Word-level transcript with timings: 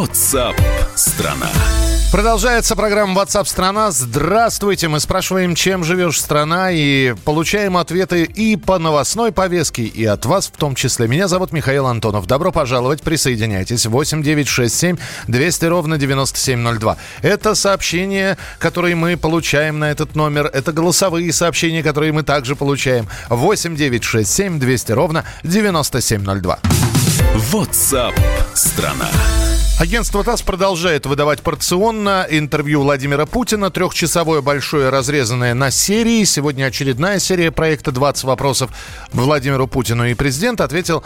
WhatsApp 0.00 0.58
страна. 0.94 1.50
Продолжается 2.10 2.74
программа 2.74 3.20
WhatsApp 3.20 3.44
страна. 3.44 3.90
Здравствуйте. 3.90 4.88
Мы 4.88 4.98
спрашиваем, 4.98 5.54
чем 5.54 5.84
живешь 5.84 6.18
страна, 6.18 6.70
и 6.70 7.14
получаем 7.26 7.76
ответы 7.76 8.22
и 8.22 8.56
по 8.56 8.78
новостной 8.78 9.30
повестке, 9.30 9.82
и 9.82 10.06
от 10.06 10.24
вас 10.24 10.46
в 10.46 10.52
том 10.52 10.74
числе. 10.74 11.06
Меня 11.06 11.28
зовут 11.28 11.52
Михаил 11.52 11.86
Антонов. 11.86 12.26
Добро 12.26 12.50
пожаловать. 12.50 13.02
Присоединяйтесь. 13.02 13.84
8967 13.84 14.96
200 15.28 15.64
ровно 15.66 15.98
9702. 15.98 16.96
Это 17.20 17.54
сообщения, 17.54 18.38
которые 18.58 18.94
мы 18.94 19.18
получаем 19.18 19.78
на 19.80 19.90
этот 19.90 20.16
номер. 20.16 20.46
Это 20.46 20.72
голосовые 20.72 21.30
сообщения, 21.34 21.82
которые 21.82 22.12
мы 22.12 22.22
также 22.22 22.56
получаем. 22.56 23.06
8967 23.28 24.58
200 24.58 24.92
ровно 24.92 25.26
9702. 25.42 26.58
WhatsApp 27.52 28.14
страна. 28.54 29.10
Агентство 29.80 30.22
ТАСС 30.22 30.42
продолжает 30.42 31.06
выдавать 31.06 31.40
порционно 31.40 32.26
интервью 32.28 32.82
Владимира 32.82 33.24
Путина. 33.24 33.70
Трехчасовое 33.70 34.42
большое, 34.42 34.90
разрезанное 34.90 35.54
на 35.54 35.70
серии. 35.70 36.22
Сегодня 36.24 36.66
очередная 36.66 37.18
серия 37.18 37.50
проекта 37.50 37.90
«20 37.90 38.26
вопросов 38.26 38.70
Владимиру 39.14 39.66
Путину». 39.66 40.04
И 40.04 40.12
президент 40.12 40.60
ответил 40.60 41.02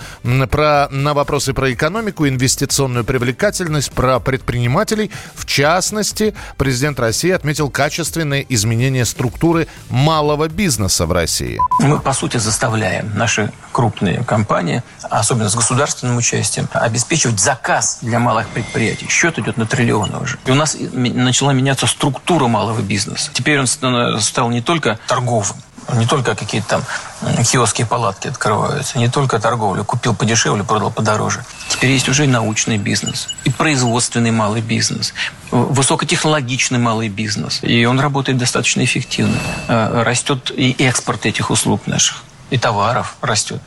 про, 0.51 0.89
на 0.91 1.15
вопросы 1.15 1.53
про 1.55 1.73
экономику, 1.73 2.27
инвестиционную 2.27 3.05
привлекательность, 3.05 3.93
про 3.93 4.19
предпринимателей. 4.19 5.13
В 5.37 5.47
частности, 5.47 6.35
президент 6.57 6.99
России 6.99 7.31
отметил 7.31 7.71
качественные 7.71 8.45
изменения 8.53 9.05
структуры 9.05 9.69
малого 9.89 10.49
бизнеса 10.49 11.07
в 11.07 11.13
России. 11.13 11.61
Мы, 11.79 12.01
по 12.01 12.13
сути, 12.13 12.39
заставляем 12.39 13.13
наши 13.15 13.53
крупные 13.71 14.25
компании, 14.25 14.83
особенно 15.03 15.49
с 15.49 15.55
государственным 15.55 16.17
участием, 16.17 16.69
обеспечивать 16.73 17.39
заказ 17.39 17.99
для 18.03 18.19
малых 18.19 18.49
предприятий 18.49 18.64
предприятий. 18.65 19.07
Счет 19.09 19.39
идет 19.39 19.57
на 19.57 19.67
триллионы 19.67 20.19
уже. 20.19 20.39
И 20.47 20.51
у 20.51 20.55
нас 20.55 20.77
начала 20.93 21.53
меняться 21.53 21.87
структура 21.87 22.47
малого 22.47 22.81
бизнеса. 22.81 23.31
Теперь 23.33 23.61
он 23.61 23.67
стал 23.67 24.51
не 24.51 24.61
только 24.61 24.99
торговым, 25.07 25.57
не 25.93 26.07
только 26.07 26.35
какие-то 26.35 26.69
там 26.69 27.45
киоски 27.45 27.83
и 27.83 27.85
палатки 27.85 28.29
открываются, 28.29 28.99
не 28.99 29.09
только 29.09 29.39
торговля. 29.39 29.83
Купил 29.83 30.15
подешевле, 30.15 30.65
продал 30.65 30.91
подороже. 30.91 31.45
Теперь 31.69 31.91
есть 31.91 32.09
уже 32.09 32.25
и 32.25 32.27
научный 32.27 32.79
бизнес, 32.79 33.29
и 33.45 33.51
производственный 33.51 34.31
малый 34.31 34.63
бизнес, 34.63 35.15
высокотехнологичный 35.51 36.79
малый 36.79 37.09
бизнес. 37.09 37.61
И 37.63 37.85
он 37.85 38.01
работает 38.01 38.39
достаточно 38.39 38.85
эффективно. 38.85 39.37
Э, 39.69 40.03
растет 40.03 40.51
и 40.57 40.75
экспорт 40.79 41.27
этих 41.27 41.51
услуг 41.51 41.87
наших, 41.87 42.25
и 42.51 42.59
товаров 42.59 43.17
растет. 43.21 43.61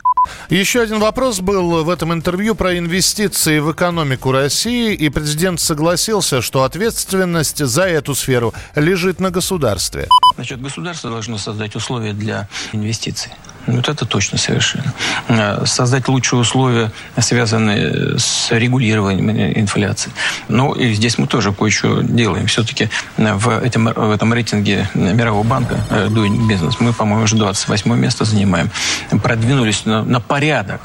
Еще 0.50 0.80
один 0.80 0.98
вопрос 0.98 1.40
был 1.40 1.84
в 1.84 1.90
этом 1.90 2.12
интервью 2.12 2.54
про 2.54 2.78
инвестиции 2.78 3.58
в 3.58 3.72
экономику 3.72 4.32
России, 4.32 4.94
и 4.94 5.08
президент 5.08 5.60
согласился, 5.60 6.42
что 6.42 6.64
ответственность 6.64 7.64
за 7.64 7.84
эту 7.84 8.14
сферу 8.14 8.54
лежит 8.74 9.20
на 9.20 9.30
государстве. 9.30 10.08
Значит, 10.34 10.60
государство 10.60 11.10
должно 11.10 11.38
создать 11.38 11.74
условия 11.76 12.12
для 12.12 12.48
инвестиций. 12.72 13.32
Вот 13.68 13.88
это 13.88 14.06
точно 14.06 14.38
совершенно. 14.38 14.94
Э, 15.28 15.64
создать 15.66 16.08
лучшие 16.08 16.40
условия, 16.40 16.90
связанные 17.18 18.18
с 18.18 18.50
регулированием 18.50 19.30
инфляции. 19.30 20.10
Ну, 20.48 20.72
и 20.72 20.94
здесь 20.94 21.18
мы 21.18 21.26
тоже 21.26 21.52
кое-что 21.52 22.02
делаем. 22.02 22.46
Все-таки 22.46 22.88
в 23.16 23.48
этом, 23.48 23.86
в 23.86 24.10
этом 24.10 24.32
рейтинге 24.32 24.88
Мирового 24.94 25.42
банка 25.42 25.78
э, 25.90 26.06
Doing 26.08 26.48
Business 26.48 26.76
мы, 26.80 26.92
по-моему, 26.92 27.24
уже 27.24 27.36
28 27.36 27.94
место 27.94 28.24
занимаем. 28.24 28.70
Продвинулись 29.22 29.84
на, 29.84 30.02
на 30.02 30.20
порядок. 30.20 30.80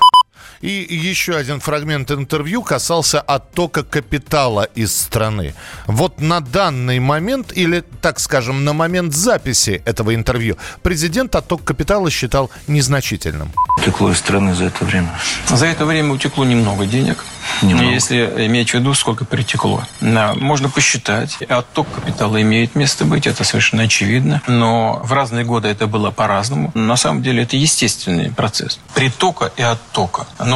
И 0.64 0.88
еще 0.89 1.36
один 1.36 1.59
фрагмент 1.59 2.09
интервью 2.09 2.64
касался 2.64 3.19
оттока 3.19 3.83
капитала 3.83 4.64
из 4.75 4.95
страны. 4.95 5.55
Вот 5.87 6.21
на 6.21 6.39
данный 6.39 6.99
момент, 6.99 7.52
или, 7.54 7.83
так 8.02 8.17
скажем, 8.17 8.64
на 8.64 8.71
момент 8.71 9.14
записи 9.14 9.82
этого 9.83 10.15
интервью, 10.15 10.55
президент 10.82 11.36
отток 11.36 11.65
капитала 11.65 12.10
считал 12.10 12.49
незначительным. 12.67 13.52
Утекло 13.77 14.10
из 14.11 14.20
страны 14.20 14.55
за 14.55 14.65
это 14.65 14.86
время? 14.86 15.10
За 15.49 15.65
это 15.65 15.86
время 15.86 16.14
утекло 16.14 16.45
немного 16.45 16.86
денег. 16.86 17.26
Немного. 17.61 17.92
Если 17.92 18.23
иметь 18.48 18.70
в 18.70 18.76
виду, 18.76 18.93
сколько 18.93 19.26
перетекло. 19.26 19.83
Можно 19.99 20.70
посчитать. 20.70 21.39
Отток 21.49 21.87
капитала 21.93 22.42
имеет 22.42 22.76
место 22.76 23.04
быть, 23.04 23.27
это 23.27 23.43
совершенно 23.43 23.83
очевидно. 23.83 24.42
Но 24.48 25.02
в 25.04 25.11
разные 25.11 25.43
годы 25.43 25.67
это 25.67 25.87
было 25.87 26.10
по-разному. 26.11 26.71
На 26.73 26.95
самом 26.95 27.21
деле 27.21 27.43
это 27.43 27.58
естественный 27.58 28.32
процесс. 28.32 28.80
Притока 28.93 29.52
и 29.58 29.61
оттока. 29.61 30.26
Но 30.39 30.52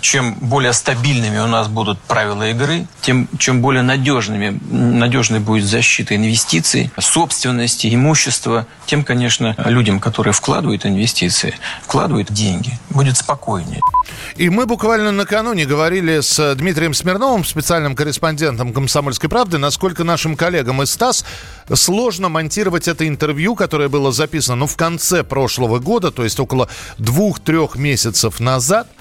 чем 0.00 0.34
более 0.34 0.72
стабильными 0.72 1.38
у 1.38 1.46
нас 1.46 1.68
будут 1.68 1.98
правила 2.00 2.48
игры, 2.50 2.86
тем 3.00 3.28
чем 3.38 3.62
более 3.62 3.82
надежными, 3.82 4.58
надежной 4.70 5.40
будет 5.40 5.64
защита 5.64 6.16
инвестиций, 6.16 6.90
собственности, 6.98 7.92
имущества, 7.94 8.66
тем, 8.86 9.04
конечно, 9.04 9.54
людям, 9.64 10.00
которые 10.00 10.32
вкладывают 10.32 10.86
инвестиции, 10.86 11.54
вкладывают 11.82 12.32
деньги, 12.32 12.78
будет 12.90 13.16
спокойнее. 13.16 13.80
И 14.36 14.48
мы 14.48 14.66
буквально 14.66 15.12
накануне 15.12 15.66
говорили 15.66 16.20
с 16.20 16.54
Дмитрием 16.54 16.94
Смирновым, 16.94 17.44
специальным 17.44 17.96
корреспондентом 17.96 18.72
«Комсомольской 18.72 19.28
правды», 19.28 19.58
насколько 19.58 20.04
нашим 20.04 20.36
коллегам 20.36 20.82
из 20.82 20.96
ТАСС 20.96 21.24
сложно 21.74 22.28
монтировать 22.28 22.88
это 22.88 23.06
интервью, 23.08 23.54
которое 23.54 23.88
было 23.88 24.12
записано 24.12 24.56
ну, 24.56 24.66
в 24.66 24.76
конце 24.76 25.24
прошлого 25.24 25.78
года, 25.78 26.10
то 26.10 26.24
есть 26.24 26.38
около 26.38 26.68
двух-трех 26.98 27.76
месяцев 27.76 28.40
назад– 28.40 28.88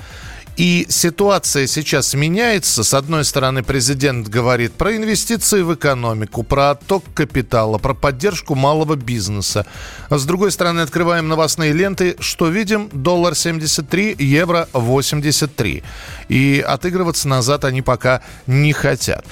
и 0.57 0.85
ситуация 0.89 1.67
сейчас 1.67 2.13
меняется. 2.13 2.83
С 2.83 2.93
одной 2.93 3.25
стороны, 3.25 3.63
президент 3.63 4.27
говорит 4.29 4.73
про 4.73 4.95
инвестиции 4.95 5.61
в 5.61 5.73
экономику, 5.73 6.43
про 6.43 6.71
отток 6.71 7.03
капитала, 7.13 7.77
про 7.77 7.93
поддержку 7.93 8.55
малого 8.55 8.95
бизнеса. 8.95 9.66
А 10.09 10.17
с 10.17 10.25
другой 10.25 10.51
стороны, 10.51 10.81
открываем 10.81 11.27
новостные 11.27 11.73
ленты. 11.73 12.16
Что 12.19 12.47
видим? 12.47 12.89
Доллар 12.93 13.35
73, 13.35 14.16
евро 14.17 14.67
83. 14.73 15.83
И 16.29 16.63
отыгрываться 16.66 17.27
назад 17.27 17.66
они 17.66 17.81
пока 17.81 18.22
не 18.47 18.72
хотят. 18.72 19.25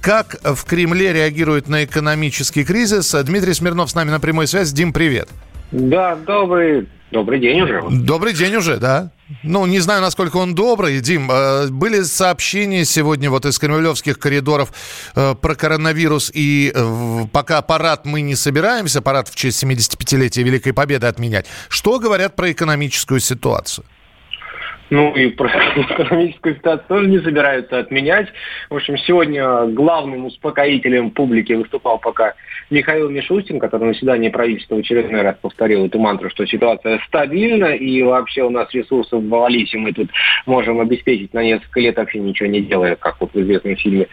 Как 0.00 0.36
в 0.42 0.64
Кремле 0.64 1.12
реагируют 1.12 1.68
на 1.68 1.84
экономический 1.84 2.64
кризис? 2.64 3.14
Дмитрий 3.24 3.54
Смирнов 3.54 3.90
с 3.90 3.94
нами 3.94 4.10
на 4.10 4.20
прямой 4.20 4.46
связи. 4.46 4.74
Дим, 4.74 4.92
привет. 4.92 5.28
Да, 5.70 6.16
добрый 6.16 6.88
Добрый 7.10 7.40
день 7.40 7.60
уже. 7.60 7.82
Добрый 7.90 8.32
день 8.32 8.54
уже, 8.54 8.76
да. 8.76 9.10
Ну, 9.42 9.66
не 9.66 9.78
знаю, 9.78 10.00
насколько 10.00 10.38
он 10.38 10.54
добрый. 10.54 11.00
Дим, 11.00 11.30
э, 11.30 11.68
были 11.68 12.02
сообщения 12.02 12.84
сегодня 12.84 13.30
вот 13.30 13.46
из 13.46 13.58
кремлевских 13.58 14.18
коридоров 14.18 14.72
э, 15.14 15.34
про 15.40 15.54
коронавирус, 15.54 16.30
и 16.34 16.72
э, 16.74 17.26
пока 17.32 17.62
парад 17.62 18.04
мы 18.06 18.22
не 18.22 18.34
собираемся, 18.34 19.02
парад 19.02 19.28
в 19.28 19.36
честь 19.36 19.62
75-летия 19.62 20.42
Великой 20.42 20.72
Победы 20.72 21.06
отменять. 21.06 21.46
Что 21.68 21.98
говорят 22.00 22.34
про 22.34 22.50
экономическую 22.50 23.20
ситуацию? 23.20 23.84
Ну 24.90 25.14
и 25.14 25.28
про 25.28 25.48
экономическую 25.76 26.56
ситуацию 26.56 26.88
тоже 26.88 27.08
не 27.08 27.20
собираются 27.20 27.78
отменять. 27.78 28.28
В 28.68 28.76
общем, 28.76 28.98
сегодня 28.98 29.66
главным 29.66 30.26
успокоителем 30.26 31.10
публики 31.12 31.52
выступал 31.52 31.98
пока 31.98 32.34
Михаил 32.70 33.08
Мишустин, 33.08 33.58
который 33.58 33.84
на 33.84 33.92
заседании 33.92 34.28
правительства 34.28 34.76
в 34.76 34.78
очередной 34.78 35.22
раз 35.22 35.36
повторил 35.40 35.86
эту 35.86 35.98
мантру, 35.98 36.30
что 36.30 36.46
ситуация 36.46 37.00
стабильна 37.06 37.74
и 37.74 38.02
вообще 38.02 38.42
у 38.42 38.50
нас 38.50 38.68
ресурсов 38.72 39.22
ввалить, 39.22 39.72
и 39.74 39.78
мы 39.78 39.92
тут 39.92 40.10
можем 40.46 40.80
обеспечить 40.80 41.32
на 41.34 41.42
несколько 41.42 41.80
лет 41.80 41.96
вообще 41.96 42.18
ничего 42.18 42.48
не 42.48 42.60
делая, 42.60 42.96
как 42.96 43.20
вот 43.20 43.32
в 43.32 43.40
известном 43.40 43.76
фильме 43.76 44.08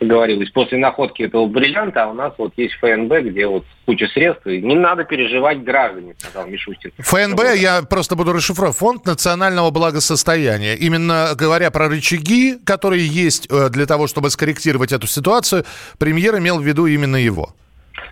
говорилось. 0.00 0.50
После 0.50 0.78
находки 0.78 1.22
этого 1.22 1.46
бриллианта 1.46 2.04
а 2.04 2.08
у 2.08 2.14
нас 2.14 2.32
вот 2.38 2.52
есть 2.56 2.74
ФНБ, 2.74 3.12
где 3.30 3.46
вот 3.46 3.64
куча 3.86 4.06
средств, 4.08 4.46
и 4.46 4.60
не 4.60 4.74
надо 4.74 5.04
переживать 5.04 5.62
граждане, 5.62 6.14
сказал 6.18 6.46
Мишустин. 6.46 6.92
ФНБ, 6.98 7.40
я 7.56 7.82
просто 7.82 8.16
буду 8.16 8.32
расшифровать, 8.32 8.76
Фонд 8.76 9.06
национального 9.06 9.70
благосостояния. 9.70 10.13
Именно 10.76 11.30
говоря 11.34 11.70
про 11.70 11.88
рычаги, 11.88 12.58
которые 12.64 13.06
есть 13.06 13.46
э, 13.50 13.68
для 13.70 13.86
того, 13.86 14.06
чтобы 14.06 14.30
скорректировать 14.30 14.92
эту 14.92 15.06
ситуацию, 15.06 15.64
премьер 15.98 16.38
имел 16.38 16.58
в 16.58 16.64
виду 16.64 16.86
именно 16.86 17.16
его. 17.16 17.54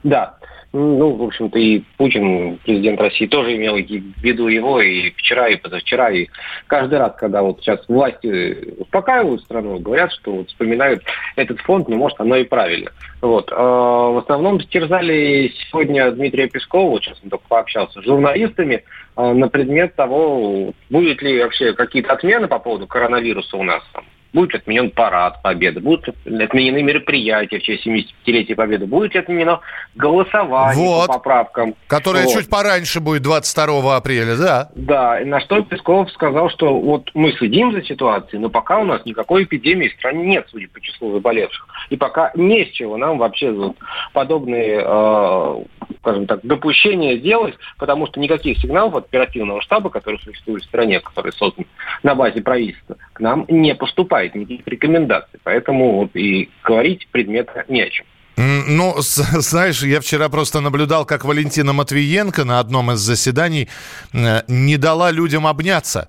Да. 0.02 0.36
Ну, 0.72 1.10
в 1.10 1.22
общем-то, 1.24 1.58
и 1.58 1.82
Путин, 1.98 2.58
президент 2.64 2.98
России, 2.98 3.26
тоже 3.26 3.56
имел 3.56 3.76
в 3.76 4.22
виду 4.22 4.48
его 4.48 4.80
и 4.80 5.10
вчера, 5.10 5.48
и 5.48 5.56
позавчера, 5.56 6.10
и 6.10 6.28
каждый 6.66 6.98
раз, 6.98 7.14
когда 7.16 7.42
вот 7.42 7.60
сейчас 7.60 7.86
власти 7.88 8.72
успокаивают 8.78 9.42
страну, 9.42 9.78
говорят, 9.78 10.10
что 10.12 10.32
вот 10.32 10.48
вспоминают 10.48 11.02
этот 11.36 11.60
фонд, 11.60 11.88
ну, 11.88 11.96
может, 11.96 12.18
оно 12.20 12.36
и 12.36 12.44
правильно. 12.44 12.90
Вот. 13.20 13.52
А 13.52 14.10
в 14.12 14.18
основном 14.18 14.60
терзали 14.60 15.52
сегодня 15.70 16.10
Дмитрия 16.10 16.48
Пескова, 16.48 16.98
сейчас 17.00 17.18
он 17.22 17.28
только 17.28 17.44
пообщался, 17.48 18.00
с 18.00 18.04
журналистами 18.04 18.84
а, 19.14 19.34
на 19.34 19.48
предмет 19.48 19.94
того, 19.94 20.72
будет 20.88 21.20
ли 21.20 21.42
вообще 21.42 21.74
какие-то 21.74 22.14
отмены 22.14 22.48
по 22.48 22.58
поводу 22.58 22.86
коронавируса 22.86 23.58
у 23.58 23.62
нас 23.62 23.82
там 23.92 24.04
будет 24.32 24.54
отменен 24.54 24.90
парад 24.90 25.42
Победы, 25.42 25.80
будут 25.80 26.08
отменены 26.08 26.82
мероприятия 26.82 27.58
в 27.58 27.62
честь 27.62 27.86
75-летия 27.86 28.54
Победы, 28.54 28.86
будет 28.86 29.14
отменено 29.16 29.60
голосование 29.94 30.86
вот. 30.86 31.06
по 31.06 31.14
поправкам. 31.14 31.74
Которое 31.86 32.24
вот. 32.24 32.32
чуть 32.32 32.48
пораньше 32.48 33.00
будет 33.00 33.22
22 33.22 33.96
апреля, 33.96 34.36
да? 34.36 34.68
Да, 34.74 35.20
на 35.24 35.40
что 35.40 35.62
Песков 35.62 36.10
сказал, 36.12 36.50
что 36.50 36.78
вот 36.78 37.10
мы 37.14 37.32
следим 37.32 37.72
за 37.72 37.82
ситуацией, 37.82 38.40
но 38.40 38.48
пока 38.48 38.78
у 38.78 38.84
нас 38.84 39.04
никакой 39.04 39.44
эпидемии 39.44 39.88
в 39.88 39.94
стране 39.94 40.24
нет, 40.24 40.46
судя 40.50 40.68
по 40.68 40.80
числу 40.80 41.12
заболевших. 41.12 41.66
И 41.90 41.96
пока 41.96 42.32
не 42.34 42.64
с 42.64 42.70
чего 42.70 42.96
нам 42.96 43.18
вообще 43.18 43.50
вот 43.50 43.76
подобные, 44.12 44.82
э, 44.84 45.64
скажем 46.00 46.26
так, 46.26 46.40
допущения 46.42 47.16
делать, 47.16 47.54
потому 47.78 48.06
что 48.06 48.20
никаких 48.20 48.58
сигналов 48.58 48.94
от 48.94 49.06
оперативного 49.06 49.60
штаба, 49.60 49.90
который 49.90 50.18
существует 50.20 50.62
в 50.62 50.66
стране, 50.66 51.00
который 51.00 51.32
создан 51.32 51.66
на 52.02 52.14
базе 52.14 52.40
правительства, 52.40 52.96
к 53.12 53.20
нам 53.20 53.44
не 53.48 53.74
поступает 53.74 54.21
никаких 54.28 54.66
рекомендаций. 54.66 55.40
Поэтому 55.42 55.92
вот 55.96 56.16
и 56.16 56.48
говорить 56.64 57.08
предмета 57.10 57.64
не 57.68 57.82
о 57.82 57.90
чем. 57.90 58.06
Ну, 58.36 58.94
знаешь, 58.98 59.82
я 59.82 60.00
вчера 60.00 60.28
просто 60.28 60.60
наблюдал, 60.60 61.04
как 61.04 61.24
Валентина 61.24 61.72
Матвиенко 61.72 62.44
на 62.44 62.58
одном 62.60 62.92
из 62.92 62.98
заседаний 63.00 63.68
э, 64.12 64.42
не 64.48 64.76
дала 64.76 65.10
людям 65.10 65.46
обняться. 65.46 66.08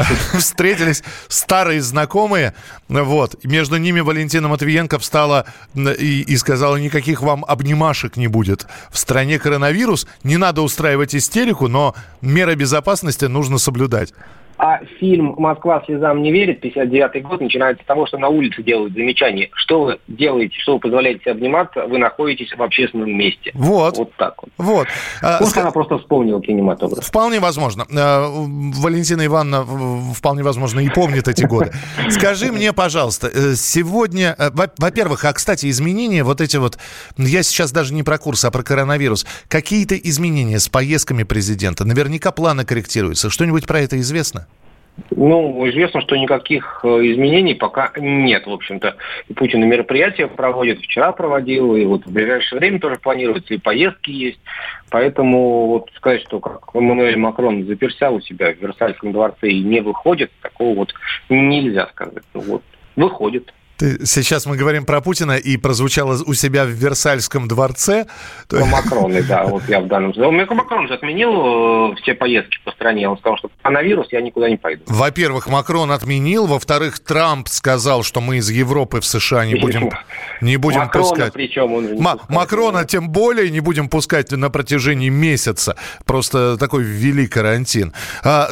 Встретились 0.38 1.02
старые 1.28 1.82
знакомые, 1.82 2.54
вот. 2.88 3.44
Между 3.44 3.76
ними 3.76 4.00
Валентина 4.00 4.48
Матвиенко 4.48 4.98
встала 4.98 5.46
и, 5.74 6.22
и 6.22 6.36
сказала, 6.36 6.76
никаких 6.76 7.22
вам 7.22 7.44
обнимашек 7.46 8.16
не 8.16 8.28
будет. 8.28 8.66
В 8.90 8.98
стране 8.98 9.38
коронавирус, 9.38 10.06
не 10.22 10.36
надо 10.36 10.62
устраивать 10.62 11.14
истерику, 11.14 11.68
но 11.68 11.94
меры 12.22 12.54
безопасности 12.54 13.26
нужно 13.26 13.58
соблюдать. 13.58 14.14
А 14.62 14.84
фильм 14.98 15.36
«Москва 15.38 15.82
слезам 15.86 16.22
не 16.22 16.30
верит», 16.30 16.60
59 16.60 17.22
год, 17.22 17.40
начинается 17.40 17.82
с 17.82 17.86
того, 17.86 18.06
что 18.06 18.18
на 18.18 18.28
улице 18.28 18.62
делают 18.62 18.92
замечание. 18.92 19.48
Что 19.54 19.84
вы 19.84 19.98
делаете, 20.06 20.54
что 20.58 20.74
вы 20.74 20.80
позволяете 20.80 21.20
себе 21.20 21.32
обниматься, 21.32 21.86
вы 21.86 21.96
находитесь 21.96 22.54
в 22.54 22.62
общественном 22.62 23.10
месте. 23.10 23.52
Вот. 23.54 23.96
Вот 23.96 24.12
так 24.16 24.34
вот. 24.42 24.50
Вот. 24.58 24.86
Пусть 25.38 25.56
а, 25.56 25.62
она 25.62 25.70
просто 25.70 25.96
вспомнила 25.96 26.42
кинематограф. 26.42 27.02
Вполне 27.02 27.40
возможно. 27.40 27.86
А, 27.96 28.28
Валентина 28.28 29.24
Ивановна 29.24 29.64
вполне 30.12 30.42
возможно 30.42 30.80
и 30.80 30.90
помнит 30.90 31.26
эти 31.26 31.46
годы. 31.46 31.72
Скажи 32.10 32.52
мне, 32.52 32.74
пожалуйста, 32.74 33.30
э, 33.32 33.54
сегодня, 33.54 34.36
э, 34.36 34.50
во-первых, 34.76 35.24
а, 35.24 35.32
кстати, 35.32 35.70
изменения 35.70 36.22
вот 36.22 36.42
эти 36.42 36.58
вот, 36.58 36.76
я 37.16 37.42
сейчас 37.42 37.72
даже 37.72 37.94
не 37.94 38.02
про 38.02 38.18
курс, 38.18 38.44
а 38.44 38.50
про 38.50 38.62
коронавирус, 38.62 39.24
какие-то 39.48 39.96
изменения 39.96 40.58
с 40.58 40.68
поездками 40.68 41.22
президента? 41.22 41.86
Наверняка 41.86 42.30
планы 42.30 42.66
корректируются. 42.66 43.30
Что-нибудь 43.30 43.66
про 43.66 43.80
это 43.80 43.98
известно? 43.98 44.48
Ну, 45.10 45.68
известно, 45.68 46.00
что 46.00 46.16
никаких 46.16 46.80
э, 46.84 46.88
изменений 46.88 47.54
пока 47.54 47.92
нет, 47.96 48.46
в 48.46 48.50
общем-то. 48.50 48.96
И 49.28 49.34
Путин 49.34 49.62
и 49.62 49.66
мероприятия 49.66 50.26
проводит, 50.26 50.80
вчера 50.80 51.12
проводил, 51.12 51.74
и 51.74 51.84
вот 51.84 52.06
в 52.06 52.12
ближайшее 52.12 52.58
время 52.58 52.80
тоже 52.80 52.96
планируется, 52.96 53.54
и 53.54 53.58
поездки 53.58 54.10
есть. 54.10 54.40
Поэтому 54.90 55.66
вот 55.66 55.90
сказать, 55.96 56.22
что 56.22 56.40
как 56.40 56.74
Эммануэль 56.74 57.16
Макрон 57.16 57.64
заперся 57.66 58.10
у 58.10 58.20
себя 58.20 58.52
в 58.52 58.60
Версальском 58.60 59.12
дворце 59.12 59.48
и 59.48 59.62
не 59.62 59.80
выходит, 59.80 60.30
такого 60.42 60.74
вот 60.74 60.94
нельзя 61.28 61.86
сказать. 61.88 62.24
Ну, 62.34 62.40
вот, 62.40 62.62
выходит. 62.96 63.52
Ты, 63.80 64.04
сейчас 64.04 64.44
мы 64.44 64.58
говорим 64.58 64.84
про 64.84 65.00
Путина, 65.00 65.38
и 65.38 65.56
прозвучало 65.56 66.18
у 66.26 66.34
себя 66.34 66.66
в 66.66 66.68
Версальском 66.68 67.48
дворце. 67.48 68.06
Про 68.46 68.66
Макрона, 68.66 69.22
да, 69.22 69.44
вот 69.46 69.62
я 69.68 69.80
в 69.80 69.86
данном 69.88 70.12
случае. 70.12 70.44
Макрон 70.50 70.86
же 70.86 70.92
отменил 70.92 71.92
э, 71.92 71.96
все 72.02 72.12
поездки 72.12 72.58
по 72.62 72.72
стране. 72.72 73.08
Он 73.08 73.16
сказал, 73.16 73.38
что 73.38 73.50
коронавирус, 73.62 74.08
я 74.10 74.20
никуда 74.20 74.50
не 74.50 74.58
пойду. 74.58 74.82
Во-первых, 74.86 75.48
Макрон 75.48 75.92
отменил. 75.92 76.46
Во-вторых, 76.46 76.98
Трамп 76.98 77.48
сказал, 77.48 78.02
что 78.02 78.20
мы 78.20 78.36
из 78.36 78.50
Европы 78.50 79.00
в 79.00 79.06
США 79.06 79.46
не 79.46 79.54
будем, 79.54 79.88
не 80.42 80.58
будем 80.58 80.80
Макрона, 80.80 81.08
пускать. 81.08 81.32
причем 81.32 81.72
он 81.72 81.94
не 81.94 81.98
М- 81.98 82.20
Макрона 82.28 82.84
тем 82.84 83.08
более 83.08 83.50
не 83.50 83.60
будем 83.60 83.88
пускать 83.88 84.30
на 84.30 84.50
протяжении 84.50 85.08
месяца. 85.08 85.76
Просто 86.04 86.58
такой 86.58 86.82
великий 86.82 87.30
карантин. 87.30 87.94
А, 88.22 88.50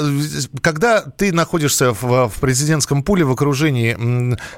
когда 0.62 1.02
ты 1.02 1.34
находишься 1.34 1.92
в, 1.92 2.28
в 2.28 2.40
президентском 2.40 3.02
пуле 3.02 3.24
в 3.24 3.32
окружении, 3.32 3.94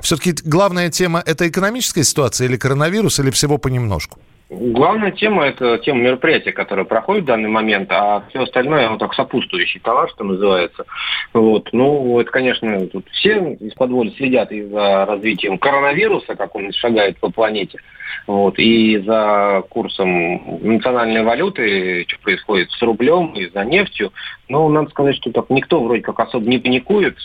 все-таки 0.01 0.35
главная 0.61 0.91
тема– 0.91 1.23
это 1.27 1.49
экономическая 1.49 2.05
ситуация 2.05 2.47
или 2.47 2.59
коронавирус, 2.59 3.19
или 3.19 3.31
всего 3.31 3.57
понемножку? 3.57 4.19
Главная 4.51 5.11
тема– 5.11 5.45
это 5.47 5.79
тема 5.79 6.01
мероприятия, 6.01 6.53
которое 6.53 6.85
проходит 6.85 7.23
в 7.23 7.29
данный 7.29 7.49
момент, 7.49 7.91
а 7.91 8.25
все 8.29 8.43
остальное, 8.43 8.91
вот 8.91 8.99
так, 8.99 9.15
сопутствующий 9.15 9.81
товар, 9.81 10.11
что 10.11 10.23
называется. 10.23 10.85
Вот. 11.33 11.71
Ну, 11.73 12.21
это, 12.21 12.31
конечно, 12.31 12.87
тут 12.89 13.09
все 13.09 13.57
из-под 13.59 13.91
воли 13.91 14.13
следят 14.19 14.53
и 14.53 14.65
за 14.65 15.07
развитием 15.07 15.57
коронавируса, 15.57 16.35
как 16.35 16.55
он 16.55 16.71
шагает 16.73 17.19
по 17.21 17.31
планете, 17.31 17.79
вот, 18.27 18.59
и 18.59 18.99
за 18.99 19.63
курсом 19.71 20.59
национальной 20.61 21.23
валюты, 21.23 22.05
что 22.07 22.21
происходит 22.21 22.71
с 22.71 22.83
рублем 22.83 23.33
и 23.33 23.49
за 23.49 23.65
нефтью. 23.65 24.13
Но 24.51 24.69
надо 24.69 24.91
сказать, 24.91 25.17
что 25.17 25.33
так 25.33 25.49
никто 25.49 25.83
вроде 25.83 26.03
как 26.03 26.21
особо 26.21 26.47
не 26.47 26.59
паникует, 26.59 27.17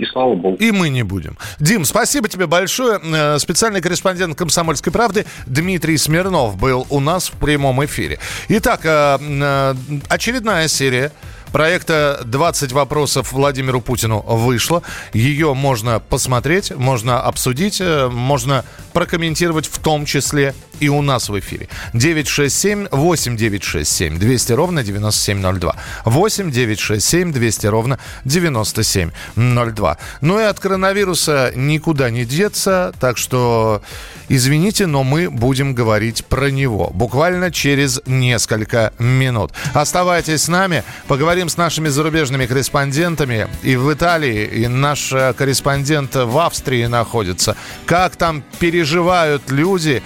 и 0.00 0.06
слава 0.06 0.34
богу. 0.34 0.56
И 0.56 0.70
мы 0.70 0.88
не 0.88 1.02
будем. 1.02 1.36
Дим, 1.58 1.84
спасибо 1.84 2.28
тебе 2.28 2.46
большое. 2.46 2.98
Э, 3.02 3.38
специальный 3.38 3.82
корреспондент 3.82 4.36
«Комсомольской 4.36 4.92
правды» 4.92 5.26
Дмитрий 5.46 5.98
Смирнов 5.98 6.56
был 6.56 6.86
у 6.90 7.00
нас 7.00 7.28
в 7.28 7.32
прямом 7.32 7.84
эфире. 7.84 8.18
Итак, 8.48 8.80
э, 8.84 9.18
э, 9.20 9.74
очередная 10.08 10.68
серия 10.68 11.12
проекта 11.52 12.22
«20 12.24 12.72
вопросов 12.72 13.32
Владимиру 13.32 13.82
Путину» 13.82 14.20
вышла. 14.22 14.82
Ее 15.12 15.52
можно 15.52 16.00
посмотреть, 16.00 16.74
можно 16.74 17.20
обсудить, 17.20 17.82
можно 18.10 18.64
прокомментировать 18.94 19.66
в 19.66 19.78
том 19.80 20.06
числе 20.06 20.54
и 20.80 20.88
у 20.88 21.02
нас 21.02 21.28
в 21.28 21.38
эфире. 21.38 21.68
967-8967, 21.92 24.18
200 24.18 24.52
ровно 24.52 24.82
9702. 24.82 25.76
8 26.04 26.50
967 26.50 27.32
200 27.32 27.66
ровно 27.66 27.98
9702. 28.24 29.98
Ну 30.20 30.40
и 30.40 30.42
от 30.42 30.58
коронавируса 30.58 31.52
никуда 31.54 32.10
не 32.10 32.24
деться, 32.24 32.92
так 32.98 33.18
что 33.18 33.82
извините, 34.28 34.86
но 34.86 35.04
мы 35.04 35.30
будем 35.30 35.74
говорить 35.74 36.24
про 36.24 36.50
него 36.50 36.90
буквально 36.94 37.50
через 37.50 38.00
несколько 38.06 38.92
минут. 38.98 39.52
Оставайтесь 39.74 40.44
с 40.44 40.48
нами, 40.48 40.84
поговорим 41.06 41.48
с 41.48 41.56
нашими 41.56 41.88
зарубежными 41.88 42.46
корреспондентами 42.46 43.48
и 43.62 43.76
в 43.76 43.92
Италии, 43.92 44.46
и 44.46 44.68
наш 44.68 45.12
корреспондент 45.36 46.14
в 46.14 46.38
Австрии 46.38 46.86
находится. 46.86 47.56
Как 47.86 48.16
там 48.16 48.42
переживают 48.58 49.50
люди, 49.50 50.02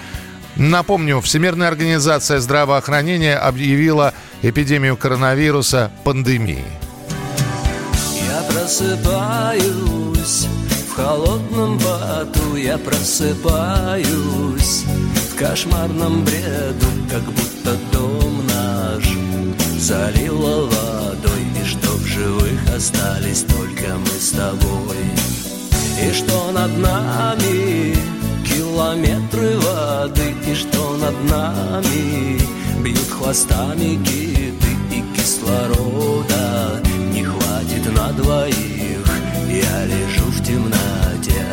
Напомню, 0.57 1.21
Всемирная 1.21 1.69
организация 1.69 2.39
здравоохранения 2.39 3.37
объявила 3.37 4.15
эпидемию 4.43 4.97
коронавируса 4.97 5.91
пандемией. 6.05 6.65
Я 8.27 8.43
просыпаюсь 8.49 10.47
в 10.89 10.95
холодном 10.95 11.79
поту, 11.79 12.57
я 12.57 12.79
просыпаюсь 12.79 14.85
в 15.33 15.39
кошмарном 15.39 16.25
бреду, 16.25 16.87
как 17.11 17.25
будто 17.25 17.77
дом 17.93 18.47
наш 18.47 19.05
залило 19.81 20.67
водой, 20.67 21.43
и 21.61 21.65
что 21.67 21.91
в 21.91 22.07
живых 22.07 22.61
остались 22.75 23.43
только 23.43 23.97
мы 23.99 24.21
с 24.21 24.31
тобой, 24.31 25.05
и 26.01 26.13
что 26.13 26.53
над 26.53 26.79
нами 26.79 27.97
километры 28.75 29.57
воды 29.59 30.35
И 30.47 30.55
что 30.55 30.97
над 30.97 31.31
нами 31.31 32.41
бьют 32.83 33.09
хвостами 33.09 34.03
киты 34.05 34.71
И 34.91 35.03
кислорода. 35.17 36.83
Не 37.13 37.23
хватит 37.23 37.87
на 37.97 38.13
двоих 38.13 39.07
Я 39.49 39.85
лежу 39.87 40.25
в 40.27 40.45
темноте. 40.45 41.47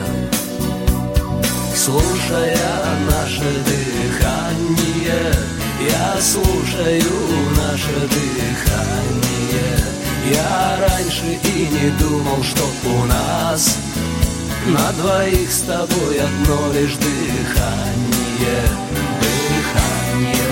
Слушая 1.75 2.57
наше 3.09 3.49
дыхание 3.69 5.31
Я 5.87 6.21
слушаю 6.21 7.13
наше 7.55 8.07
дыхание. 8.15 9.77
Я 10.31 10.77
раньше 10.79 11.39
и 11.43 11.67
не 11.67 11.89
думал, 11.99 12.43
что 12.43 12.63
у 12.85 13.05
нас 13.05 13.77
на 14.67 14.91
двоих 14.93 15.51
с 15.51 15.61
тобой 15.61 16.19
одно 16.19 16.73
лишь 16.73 16.95
дыхание, 16.95 18.63
дыхание. 19.21 20.51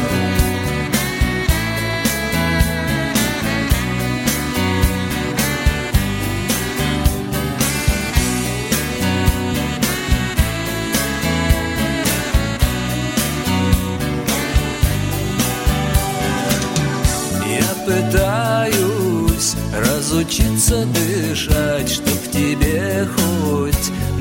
Пытаюсь 17.85 19.55
разучиться 19.73 20.85
дышать, 20.85 21.89
чтоб 21.89 22.31
тебе 22.31 23.07
хоть 23.15 23.78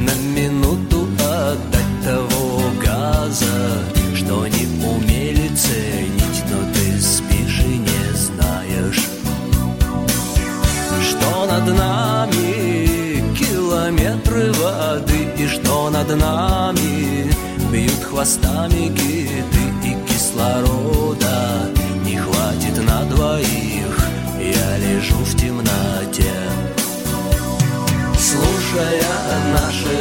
на 0.08 0.14
минуту 0.40 1.06
отдать 1.20 2.04
того 2.04 2.62
газа, 2.82 3.84
что 4.14 4.46
не 4.46 4.66
умели 4.84 5.48
ценить, 5.54 6.44
но 6.50 6.72
ты 6.72 7.00
спишь 7.00 7.60
и 7.60 7.78
не 7.78 8.14
знаешь, 8.14 9.04
что 11.02 11.46
над 11.46 11.66
нами 11.76 13.34
километры 13.36 14.52
воды 14.52 15.28
и 15.36 15.46
что 15.46 15.90
над 15.90 16.08
нами 16.16 17.30
бьют 17.70 18.02
хвостами 18.04 18.88
киты 18.88 19.62
и 19.84 19.96
кислорода 20.08 21.70
не 22.04 22.16
хватит 22.16 22.76
на 22.86 23.04
двоих, 23.04 24.08
я 24.40 24.78
лежу 24.78 25.16
в 25.16 25.36
темноте. 25.36 26.32
Слушая 28.18 29.08
дыхание, 29.88 29.98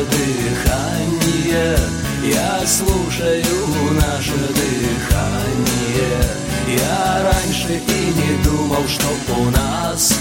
я 2.34 2.66
слушаю 2.66 3.94
наше 3.94 4.38
дыхание. 4.54 6.24
Я 6.68 7.24
раньше 7.24 7.82
и 7.88 8.14
не 8.14 8.44
думал, 8.44 8.88
что 8.88 9.08
у 9.34 9.50
нас 9.50 10.14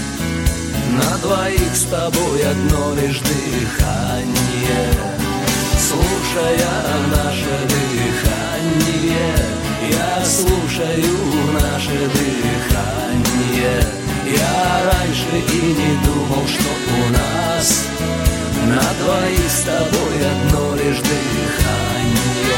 на 0.91 1.17
двоих 1.17 1.75
с 1.75 1.83
тобой 1.83 2.41
одно 2.43 2.93
лишь 2.95 3.19
дыхание. 3.19 4.93
Слушая 5.77 6.57
наше 7.09 7.53
дыхание, 7.73 9.35
я 9.91 10.25
слушаю 10.25 11.17
наше 11.53 12.09
дыхание. 12.13 13.83
Я 14.25 14.91
раньше 14.91 15.35
и 15.53 15.61
не 15.73 16.05
думал, 16.05 16.45
что 16.47 16.69
у 16.93 17.09
нас 17.11 17.87
на 18.67 18.81
двоих 19.01 19.49
с 19.49 19.61
тобой 19.61 20.15
одно 20.31 20.75
лишь 20.75 20.99
дыхание. 20.99 22.57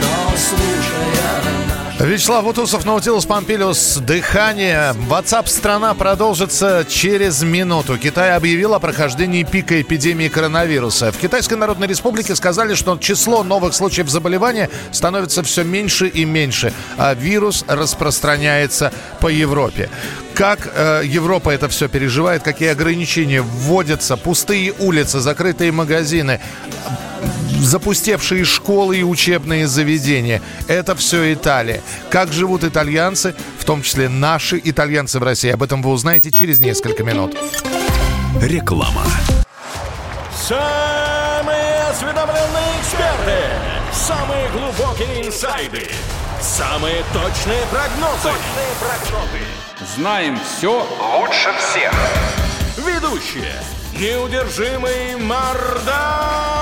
Но 0.00 0.36
слушая 0.36 1.81
Вячеслав 2.00 2.44
Бутусов, 2.44 2.84
Наутилус 2.84 3.26
Помпилиус, 3.26 3.98
дыхание. 3.98 4.92
WhatsApp 5.08 5.46
страна 5.46 5.94
продолжится 5.94 6.84
через 6.88 7.42
минуту. 7.42 7.96
Китай 7.96 8.34
объявил 8.34 8.74
о 8.74 8.80
прохождении 8.80 9.44
пика 9.44 9.80
эпидемии 9.80 10.28
коронавируса. 10.28 11.12
В 11.12 11.18
Китайской 11.18 11.54
Народной 11.54 11.86
Республике 11.86 12.34
сказали, 12.34 12.74
что 12.74 12.96
число 12.98 13.44
новых 13.44 13.74
случаев 13.74 14.08
заболевания 14.08 14.68
становится 14.90 15.42
все 15.42 15.62
меньше 15.62 16.08
и 16.08 16.24
меньше, 16.24 16.72
а 16.96 17.14
вирус 17.14 17.64
распространяется 17.68 18.92
по 19.20 19.28
Европе. 19.28 19.88
Как 20.34 20.72
э, 20.74 21.02
Европа 21.04 21.50
это 21.50 21.68
все 21.68 21.88
переживает, 21.88 22.42
какие 22.42 22.70
ограничения 22.70 23.42
вводятся, 23.42 24.16
пустые 24.16 24.72
улицы, 24.78 25.20
закрытые 25.20 25.70
магазины, 25.72 26.40
запустевшие 27.62 28.44
школы 28.44 28.98
и 28.98 29.02
учебные 29.02 29.66
заведения. 29.66 30.42
Это 30.68 30.94
все 30.94 31.32
Италия. 31.32 31.80
Как 32.10 32.32
живут 32.32 32.64
итальянцы, 32.64 33.34
в 33.58 33.64
том 33.64 33.82
числе 33.82 34.08
наши 34.08 34.60
итальянцы 34.62 35.18
в 35.18 35.22
России. 35.22 35.50
Об 35.50 35.62
этом 35.62 35.82
вы 35.82 35.90
узнаете 35.90 36.30
через 36.30 36.60
несколько 36.60 37.04
минут. 37.04 37.36
Реклама. 38.40 39.02
Самые 40.36 41.82
осведомленные 41.90 42.80
эксперты. 42.80 43.38
Самые 43.92 44.48
глубокие 44.50 45.26
инсайды. 45.26 45.88
Самые 46.40 47.04
точные 47.12 47.62
прогнозы. 47.70 48.22
Точные 48.22 48.72
прогнозы. 48.80 49.94
Знаем 49.96 50.38
все 50.40 50.86
лучше 51.18 51.50
всех. 51.58 51.92
Ведущие. 52.78 53.54
Неудержимый 53.98 55.16
Мардан 55.16 56.61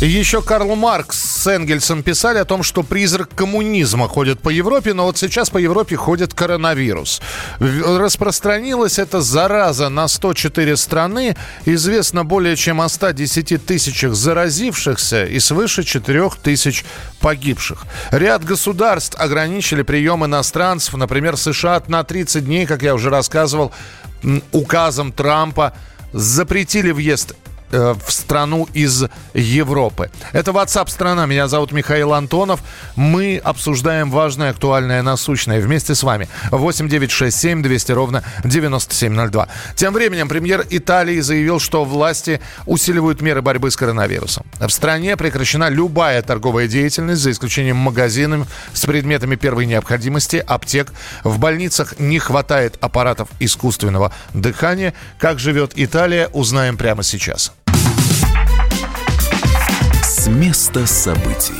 Еще 0.00 0.42
Карл 0.42 0.74
Маркс 0.74 1.18
с 1.18 1.46
Энгельсом 1.46 2.02
писали 2.02 2.38
о 2.38 2.44
том, 2.44 2.62
что 2.64 2.82
призрак 2.82 3.30
коммунизма 3.34 4.08
ходит 4.08 4.40
по 4.40 4.48
Европе, 4.48 4.92
но 4.92 5.04
вот 5.04 5.16
сейчас 5.16 5.50
по 5.50 5.58
Европе 5.58 5.96
ходит 5.96 6.34
коронавирус. 6.34 7.22
Распространилась 7.60 8.98
эта 8.98 9.20
зараза 9.20 9.88
на 9.88 10.08
104 10.08 10.76
страны. 10.76 11.36
Известно 11.64 12.24
более 12.24 12.56
чем 12.56 12.80
о 12.80 12.88
110 12.88 13.64
тысячах 13.64 14.14
заразившихся 14.14 15.26
и 15.26 15.38
свыше 15.38 15.84
4 15.84 16.30
тысяч 16.42 16.84
погибших. 17.20 17.84
Ряд 18.10 18.44
государств 18.44 19.16
ограничили 19.18 19.82
прием 19.82 20.24
иностранцев, 20.24 20.94
например, 20.94 21.36
США 21.36 21.82
на 21.86 22.02
30 22.02 22.44
дней, 22.44 22.66
как 22.66 22.82
я 22.82 22.94
уже 22.94 23.10
рассказывал, 23.10 23.72
указом 24.52 25.12
Трампа 25.12 25.72
запретили 26.12 26.90
въезд 26.90 27.34
Э, 27.72 27.94
в 28.06 28.12
страну 28.12 28.68
из 28.72 29.04
Европы. 29.32 30.10
Это 30.32 30.52
WhatsApp 30.52 30.88
страна. 30.90 31.26
Меня 31.26 31.48
зовут 31.48 31.72
Михаил 31.72 32.12
Антонов. 32.12 32.60
Мы 32.94 33.40
обсуждаем 33.42 34.10
важное, 34.10 34.50
актуальное, 34.50 35.02
насущное 35.02 35.60
вместе 35.60 35.94
с 35.94 36.02
вами. 36.02 36.28
8 36.50 36.88
9 36.88 37.10
6 37.10 37.36
7 37.36 37.62
200 37.62 37.92
ровно 37.92 38.22
9702. 38.44 39.48
Тем 39.74 39.92
временем 39.92 40.28
премьер 40.28 40.64
Италии 40.70 41.18
заявил, 41.20 41.58
что 41.58 41.84
власти 41.84 42.40
усиливают 42.66 43.20
меры 43.20 43.42
борьбы 43.42 43.70
с 43.70 43.76
коронавирусом. 43.76 44.46
В 44.60 44.70
стране 44.70 45.16
прекращена 45.16 45.68
любая 45.68 46.22
торговая 46.22 46.68
деятельность, 46.68 47.22
за 47.22 47.32
исключением 47.32 47.76
магазинов 47.76 48.46
с 48.72 48.86
предметами 48.86 49.34
первой 49.34 49.66
необходимости, 49.66 50.36
аптек. 50.46 50.92
В 51.24 51.38
больницах 51.38 51.98
не 51.98 52.18
хватает 52.20 52.76
аппаратов 52.80 53.28
искусственного 53.40 54.12
дыхания. 54.32 54.94
Как 55.18 55.40
живет 55.40 55.72
Италия, 55.74 56.28
узнаем 56.28 56.76
прямо 56.76 57.02
сейчас 57.02 57.52
с 60.24 60.26
места 60.26 60.86
событий. 60.86 61.52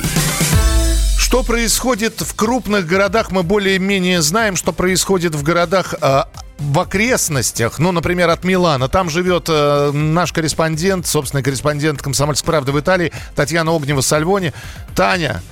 Что 1.19 1.43
происходит 1.43 2.23
в 2.23 2.35
крупных 2.35 2.87
городах, 2.87 3.31
мы 3.31 3.43
более-менее 3.43 4.23
знаем, 4.23 4.57
что 4.57 4.73
происходит 4.73 5.35
в 5.35 5.43
городах 5.43 5.95
э, 6.01 6.23
в 6.59 6.81
окрестностях, 6.81 7.79
ну, 7.79 7.93
например, 7.93 8.31
от 8.31 8.43
Милана. 8.43 8.89
Там 8.89 9.11
живет 9.11 9.51
э, 9.51 9.91
наш 9.93 10.33
корреспондент, 10.33 11.07
собственный 11.07 11.43
корреспондент 11.43 12.01
«Комсомольской 12.01 12.47
правды» 12.47 12.73
в 12.73 12.81
Италии, 12.81 13.13
Татьяна 13.35 13.69
Огнева-Сальвони. 13.69 14.55
Таня, 14.95 15.43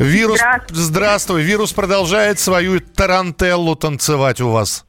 вирус... 0.00 0.40
Здравствуй. 0.40 0.76
Здравствуй. 0.76 1.42
Вирус 1.42 1.72
продолжает 1.72 2.40
свою 2.40 2.80
тарантеллу 2.80 3.76
танцевать 3.76 4.40
у 4.40 4.50
вас. 4.50 4.84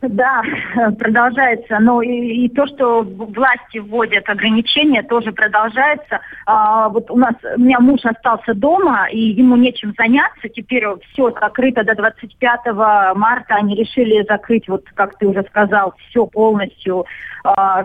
Да, 0.00 0.42
продолжается. 0.98 1.78
Но 1.80 2.02
и, 2.02 2.44
и 2.44 2.48
то, 2.48 2.66
что 2.66 3.02
власти 3.02 3.78
вводят 3.78 4.28
ограничения, 4.28 5.02
тоже 5.02 5.32
продолжается. 5.32 6.20
А, 6.46 6.88
вот 6.88 7.10
у 7.10 7.16
нас 7.16 7.34
у 7.56 7.60
меня 7.60 7.80
муж 7.80 8.00
остался 8.04 8.54
дома, 8.54 9.08
и 9.10 9.18
ему 9.18 9.56
нечем 9.56 9.94
заняться. 9.98 10.48
Теперь 10.48 10.84
все 11.12 11.30
закрыто 11.32 11.82
до 11.82 11.96
25 11.96 12.60
марта. 13.16 13.56
Они 13.56 13.74
решили 13.74 14.24
закрыть, 14.28 14.68
вот 14.68 14.84
как 14.94 15.18
ты 15.18 15.26
уже 15.26 15.42
сказал, 15.48 15.94
все 16.08 16.26
полностью. 16.26 17.04
А, 17.56 17.84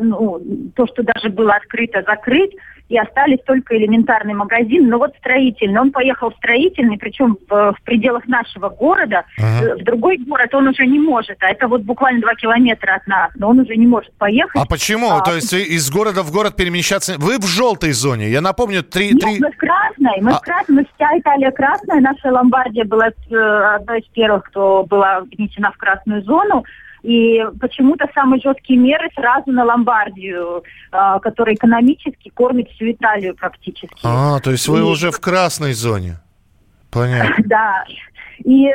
ну, 0.00 0.40
то, 0.76 0.86
что 0.86 1.02
даже 1.02 1.28
было 1.28 1.54
открыто, 1.54 2.02
закрыть 2.06 2.52
и 2.88 2.98
остались 2.98 3.40
только 3.46 3.76
элементарный 3.76 4.34
магазин. 4.34 4.88
Но 4.88 4.98
вот 4.98 5.14
строительный. 5.18 5.80
Он 5.80 5.90
поехал 5.90 6.30
в 6.30 6.36
строительный, 6.36 6.98
причем 6.98 7.38
в, 7.48 7.72
в 7.72 7.82
пределах 7.82 8.26
нашего 8.26 8.68
города. 8.68 9.24
Ага. 9.38 9.76
В 9.76 9.84
другой 9.84 10.18
город 10.18 10.54
он 10.54 10.68
уже 10.68 10.86
не 10.86 10.98
может. 10.98 11.42
А 11.42 11.48
это 11.48 11.66
вот 11.66 11.82
буквально 11.82 12.20
два 12.20 12.34
километра 12.34 12.96
от 12.96 13.06
нас. 13.06 13.30
Но 13.36 13.48
он 13.48 13.60
уже 13.60 13.76
не 13.76 13.86
может 13.86 14.12
поехать. 14.14 14.60
А 14.60 14.66
почему? 14.66 15.10
А, 15.10 15.20
То 15.20 15.34
есть 15.34 15.52
из 15.52 15.90
города 15.90 16.22
в 16.22 16.30
город 16.30 16.56
перемещаться... 16.56 17.14
Вы 17.18 17.38
в 17.38 17.46
желтой 17.46 17.92
зоне. 17.92 18.28
Я 18.28 18.40
напомню, 18.40 18.82
три... 18.82 19.12
Нет, 19.12 19.22
3... 19.22 19.40
мы 19.40 19.50
в 19.50 19.56
красной. 19.56 20.20
Мы 20.20 20.30
а... 20.32 20.34
в 20.34 20.40
красной. 20.42 20.86
Вся 20.94 21.18
Италия 21.18 21.50
красная. 21.52 22.00
Наша 22.00 22.30
Ломбардия 22.30 22.84
была 22.84 23.08
э, 23.08 23.36
одной 23.76 24.00
из 24.00 24.06
первых, 24.08 24.44
кто 24.44 24.84
была 24.84 25.20
внесена 25.20 25.72
в 25.72 25.78
красную 25.78 26.22
зону. 26.22 26.64
И 27.04 27.44
почему-то 27.60 28.08
самые 28.14 28.40
жесткие 28.40 28.78
меры 28.78 29.10
сразу 29.14 29.52
на 29.52 29.62
Ломбардию, 29.64 30.64
э, 30.90 31.18
которая 31.20 31.54
экономически 31.54 32.30
кормит 32.30 32.70
всю 32.70 32.92
Италию 32.92 33.34
практически. 33.34 33.98
А, 34.02 34.40
то 34.40 34.50
есть 34.50 34.66
вы 34.68 34.78
и... 34.78 34.82
уже 34.82 35.10
в 35.10 35.20
красной 35.20 35.74
зоне. 35.74 36.18
Понятно. 36.90 37.36
Да. 37.44 37.84
И 38.42 38.68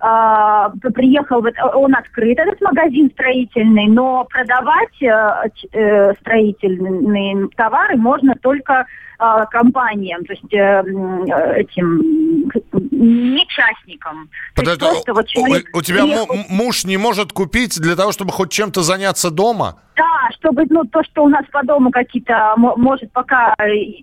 а, 0.00 0.70
приехал, 0.94 1.40
вот, 1.40 1.54
он 1.74 1.94
открыт, 1.94 2.38
этот 2.38 2.60
магазин 2.60 3.10
строительный, 3.12 3.86
но 3.86 4.24
продавать 4.24 5.02
э, 5.02 5.48
э, 5.72 6.12
строительные 6.20 7.48
товары 7.56 7.96
можно 7.96 8.34
только 8.34 8.86
а, 9.18 9.46
компаниям, 9.46 10.24
то 10.26 10.34
есть 10.34 10.52
э, 10.52 10.58
э, 10.58 11.60
этим 11.60 12.50
не 12.98 13.46
частникам. 13.48 14.28
То 14.54 14.62
есть 14.62 14.78
Подожди, 14.78 14.84
просто 14.84 15.14
вот 15.14 15.24
у- 15.24 15.28
человек 15.28 15.66
у 15.76 15.82
тебя 15.82 16.04
му- 16.06 16.26
приехал- 16.26 16.36
муж 16.48 16.84
не 16.84 16.96
может 16.96 17.32
купить 17.32 17.78
для 17.80 17.94
того, 17.96 18.12
чтобы 18.12 18.32
хоть 18.32 18.50
чем-то 18.50 18.82
заняться 18.82 19.30
дома? 19.30 19.76
Да, 19.96 20.28
чтобы, 20.38 20.64
ну, 20.68 20.84
то, 20.84 21.02
что 21.04 21.24
у 21.24 21.28
нас 21.28 21.44
по 21.52 21.62
дому 21.64 21.90
какие-то, 21.90 22.54
мо- 22.56 22.76
может 22.76 23.12
пока 23.12 23.54
э, 23.58 24.02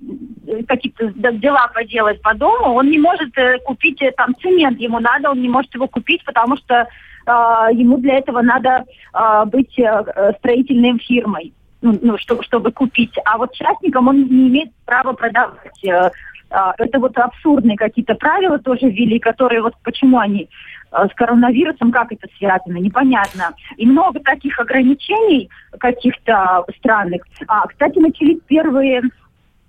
какие-то 0.68 1.12
дела 1.34 1.68
поделать 1.74 2.22
по 2.22 2.34
дому, 2.34 2.76
он 2.76 2.90
не 2.90 3.00
может 3.00 3.38
э, 3.38 3.60
купить 3.66 4.02
э, 4.02 4.12
там 4.12 4.36
цемент, 4.42 4.80
ему 4.80 5.00
надо, 5.00 5.32
он 5.32 5.42
не 5.42 5.50
может 5.50 5.74
его 5.76 5.88
купить, 5.88 6.24
потому 6.26 6.58
что 6.58 6.74
э, 6.76 6.88
ему 7.74 7.98
для 7.98 8.18
этого 8.18 8.42
надо 8.42 8.86
э, 9.14 9.46
быть 9.46 9.78
э, 9.80 10.34
строительной 10.40 10.98
фирмой, 11.00 11.54
ну, 11.82 11.98
ну, 12.02 12.18
чтобы, 12.18 12.44
чтобы 12.44 12.72
купить. 12.72 13.14
А 13.26 13.38
вот 13.38 13.54
частникам 13.54 14.08
он 14.08 14.18
не 14.24 14.48
имеет 14.50 14.70
права 14.86 15.14
продавать. 15.14 15.84
э, 15.86 16.10
Это 16.78 17.00
вот 17.00 17.18
абсурдные 17.18 17.78
какие-то 17.78 18.16
правила 18.16 18.60
тоже 18.60 18.90
ввели, 18.90 19.20
которые 19.20 19.62
вот 19.62 19.74
почему 19.84 20.20
они 20.20 20.50
э, 20.92 21.08
с 21.12 21.14
коронавирусом, 21.16 21.92
как 21.92 22.12
это 22.12 22.28
связано, 22.38 22.78
непонятно. 22.78 23.54
И 23.78 23.86
много 23.86 24.20
таких 24.20 24.60
ограничений 24.60 25.50
каких-то 25.80 26.66
странных. 26.78 27.24
А, 27.48 27.68
кстати, 27.68 27.98
начались 27.98 28.40
первые 28.48 29.02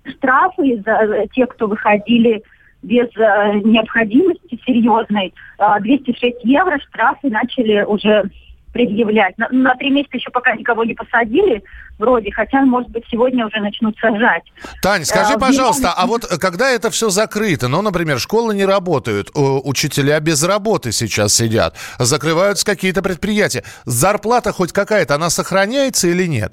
штрафы 0.05 0.83
за 0.85 1.25
тех, 1.33 1.49
кто 1.49 1.67
выходили 1.67 2.43
без 2.83 3.07
э, 3.17 3.61
необходимости 3.63 4.59
серьезной. 4.65 5.33
А, 5.57 5.79
206 5.79 6.37
евро 6.43 6.79
штрафы 6.79 7.29
начали 7.29 7.83
уже 7.83 8.29
предъявлять. 8.75 9.37
На, 9.37 9.47
на 9.51 9.73
три 9.75 9.89
месяца 9.89 10.17
еще 10.17 10.29
пока 10.31 10.53
никого 10.53 10.83
не 10.83 10.93
посадили, 10.93 11.63
вроде, 11.97 12.29
хотя, 12.33 12.65
может 12.65 12.89
быть, 12.89 13.05
сегодня 13.09 13.47
уже 13.47 13.61
начнут 13.61 13.97
сажать. 13.99 14.43
Тань, 14.81 15.05
скажи, 15.05 15.33
А, 15.33 15.37
в 15.37 15.39
пожалуйста, 15.39 15.93
а 15.93 16.05
вот 16.05 16.25
э, 16.29 16.37
когда 16.37 16.69
это 16.69 16.91
все 16.91 17.09
закрыто, 17.09 17.69
ну, 17.69 17.81
например, 17.81 18.19
школы 18.19 18.53
не 18.53 18.65
работают, 18.65 19.29
э, 19.29 19.39
учителя 19.39 20.19
без 20.19 20.43
работы 20.43 20.91
сейчас 20.91 21.33
сидят, 21.33 21.77
закрываются 21.99 22.65
какие-то 22.65 23.01
предприятия, 23.01 23.63
зарплата 23.85 24.51
хоть 24.51 24.73
какая-то, 24.73 25.15
она 25.15 25.29
сохраняется 25.29 26.09
или 26.09 26.25
нет? 26.27 26.51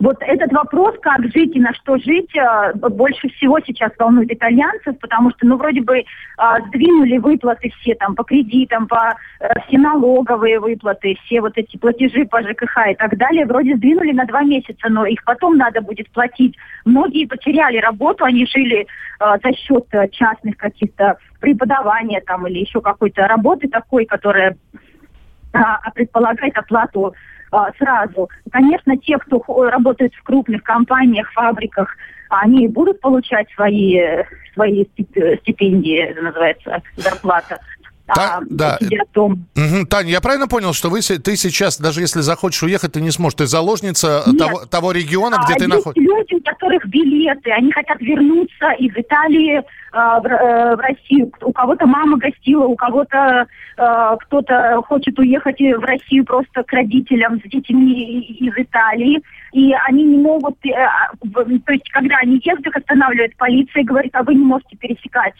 Вот 0.00 0.16
этот 0.20 0.50
вопрос, 0.52 0.96
как 1.02 1.22
жить 1.26 1.54
и 1.54 1.60
на 1.60 1.74
что 1.74 1.98
жить, 1.98 2.34
э, 2.34 2.72
больше 2.74 3.28
всего 3.28 3.60
сейчас 3.60 3.92
волнует 3.98 4.32
итальянцев, 4.32 4.98
потому 4.98 5.30
что, 5.30 5.46
ну, 5.46 5.58
вроде 5.58 5.82
бы 5.82 5.98
э, 5.98 6.04
сдвинули 6.68 7.18
выплаты 7.18 7.70
все 7.78 7.94
там 7.96 8.14
по 8.14 8.24
кредитам, 8.24 8.88
по 8.88 9.14
э, 9.40 9.48
все 9.66 9.78
налоговые 9.78 10.58
выплаты, 10.58 11.18
все 11.24 11.42
вот 11.42 11.52
эти 11.56 11.76
платежи 11.76 12.24
по 12.24 12.40
ЖКХ 12.40 12.92
и 12.92 12.94
так 12.94 13.18
далее, 13.18 13.44
вроде 13.44 13.76
сдвинули 13.76 14.12
на 14.12 14.24
два 14.24 14.42
месяца, 14.42 14.88
но 14.88 15.04
их 15.04 15.22
потом 15.24 15.58
надо 15.58 15.82
будет 15.82 16.10
платить. 16.12 16.56
Многие 16.86 17.26
потеряли 17.26 17.76
работу, 17.76 18.24
они 18.24 18.46
жили 18.46 18.86
э, 18.86 19.24
за 19.44 19.52
счет 19.52 19.84
частных 20.12 20.56
каких-то 20.56 21.18
преподавания 21.40 22.22
там 22.22 22.46
или 22.46 22.60
еще 22.60 22.80
какой-то 22.80 23.28
работы 23.28 23.68
такой, 23.68 24.06
которая 24.06 24.56
а, 25.52 25.90
предполагает 25.90 26.56
оплату 26.56 27.12
а, 27.50 27.70
сразу. 27.78 28.28
Конечно, 28.50 28.96
те, 28.96 29.18
кто 29.18 29.40
хо- 29.40 29.68
работает 29.70 30.14
в 30.14 30.22
крупных 30.22 30.62
компаниях, 30.62 31.32
фабриках, 31.32 31.96
они 32.28 32.68
будут 32.68 33.00
получать 33.00 33.48
свои, 33.54 33.96
э, 33.98 34.24
свои 34.54 34.84
стип- 34.84 35.38
стипендии, 35.40 36.14
называется, 36.20 36.80
зарплата. 36.96 37.58
Да, 38.14 38.38
А, 38.38 38.40
да. 38.48 38.78
дома. 39.12 39.38
Мгм. 39.54 39.86
Таня, 39.86 40.10
я 40.10 40.20
правильно 40.20 40.48
понял, 40.48 40.72
что 40.72 40.88
вы, 40.90 41.00
ты 41.00 41.36
сейчас, 41.36 41.78
даже 41.78 42.00
если 42.00 42.20
захочешь 42.20 42.62
уехать, 42.62 42.92
ты 42.92 43.00
не 43.00 43.10
сможешь, 43.10 43.36
ты 43.36 43.46
заложница 43.46 44.22
Нет. 44.26 44.38
того, 44.38 44.64
того 44.66 44.92
региона, 44.92 45.36
где 45.44 45.54
А 45.54 45.56
ты 45.58 45.66
находишься? 45.68 46.00
люди, 46.00 46.34
у 46.34 46.40
которых 46.42 46.86
билеты, 46.86 47.50
они 47.52 47.72
хотят 47.72 48.00
вернуться 48.00 48.70
из 48.78 48.92
Италии 48.96 49.62
в, 49.92 49.94
Р- 50.26 50.32
э, 50.32 50.76
в 50.76 50.80
Россию. 50.80 51.32
У 51.42 51.52
кого-то 51.52 51.86
мама 51.86 52.16
гостила, 52.18 52.64
у 52.64 52.76
кого-то 52.76 53.46
а, 53.76 54.16
кто-то 54.16 54.82
хочет 54.86 55.18
уехать 55.18 55.58
в 55.60 55.80
Россию 55.84 56.24
просто 56.24 56.62
к 56.62 56.72
родителям 56.72 57.40
с 57.40 57.48
детьми 57.50 58.20
из 58.20 58.52
Италии. 58.56 59.20
И 59.52 59.72
они 59.88 60.04
не 60.04 60.18
могут, 60.18 60.54
э, 60.64 60.70
а, 60.74 61.10
то 61.34 61.72
есть 61.72 61.88
когда 61.90 62.16
они 62.22 62.34
ездят, 62.44 62.66
их 62.66 62.76
останавливает 62.76 63.36
полиция 63.36 63.82
и 63.82 63.86
говорит, 63.86 64.14
а 64.14 64.22
вы 64.22 64.34
не 64.34 64.44
можете 64.44 64.76
пересекать 64.76 65.34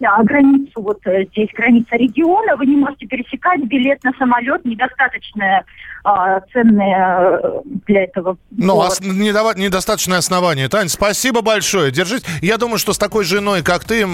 границу, 0.00 0.72
вот 0.76 0.98
э, 1.06 1.24
здесь 1.32 1.48
граница 1.54 1.96
региона, 1.96 2.56
вы 2.56 2.66
не 2.66 2.76
можете 2.76 3.06
пересекать, 3.06 3.62
билет 3.64 4.02
на 4.02 4.12
самолет 4.18 4.64
недостаточно 4.64 5.64
а, 6.02 6.40
ценное 6.52 7.38
э, 7.42 7.60
для 7.86 8.04
этого. 8.04 8.38
Ну, 8.50 8.72
повод. 8.72 8.92
ос- 8.92 9.00
недова- 9.00 9.58
недостаточное 9.58 10.18
основание. 10.18 10.68
Тань, 10.70 10.88
спасибо 10.88 11.42
большое. 11.42 11.90
Держись. 11.90 12.22
Я 12.40 12.56
думаю, 12.56 12.78
что 12.78 12.94
с 12.94 12.98
такой 12.98 13.24
женой, 13.24 13.62
как 13.62 13.84
ты, 13.84 14.06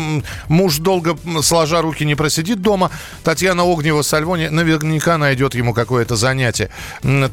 муж 0.49 0.79
долго 0.79 1.17
сложа 1.43 1.81
руки 1.83 2.05
не 2.05 2.17
просидит 2.17 2.61
дома. 2.61 2.91
Татьяна 3.23 3.63
Огнева 3.63 4.03
с 4.03 4.13
Альвони 4.13 4.49
наверняка 4.49 5.17
найдет 5.19 5.55
ему 5.55 5.73
какое-то 5.73 6.17
занятие. 6.17 6.71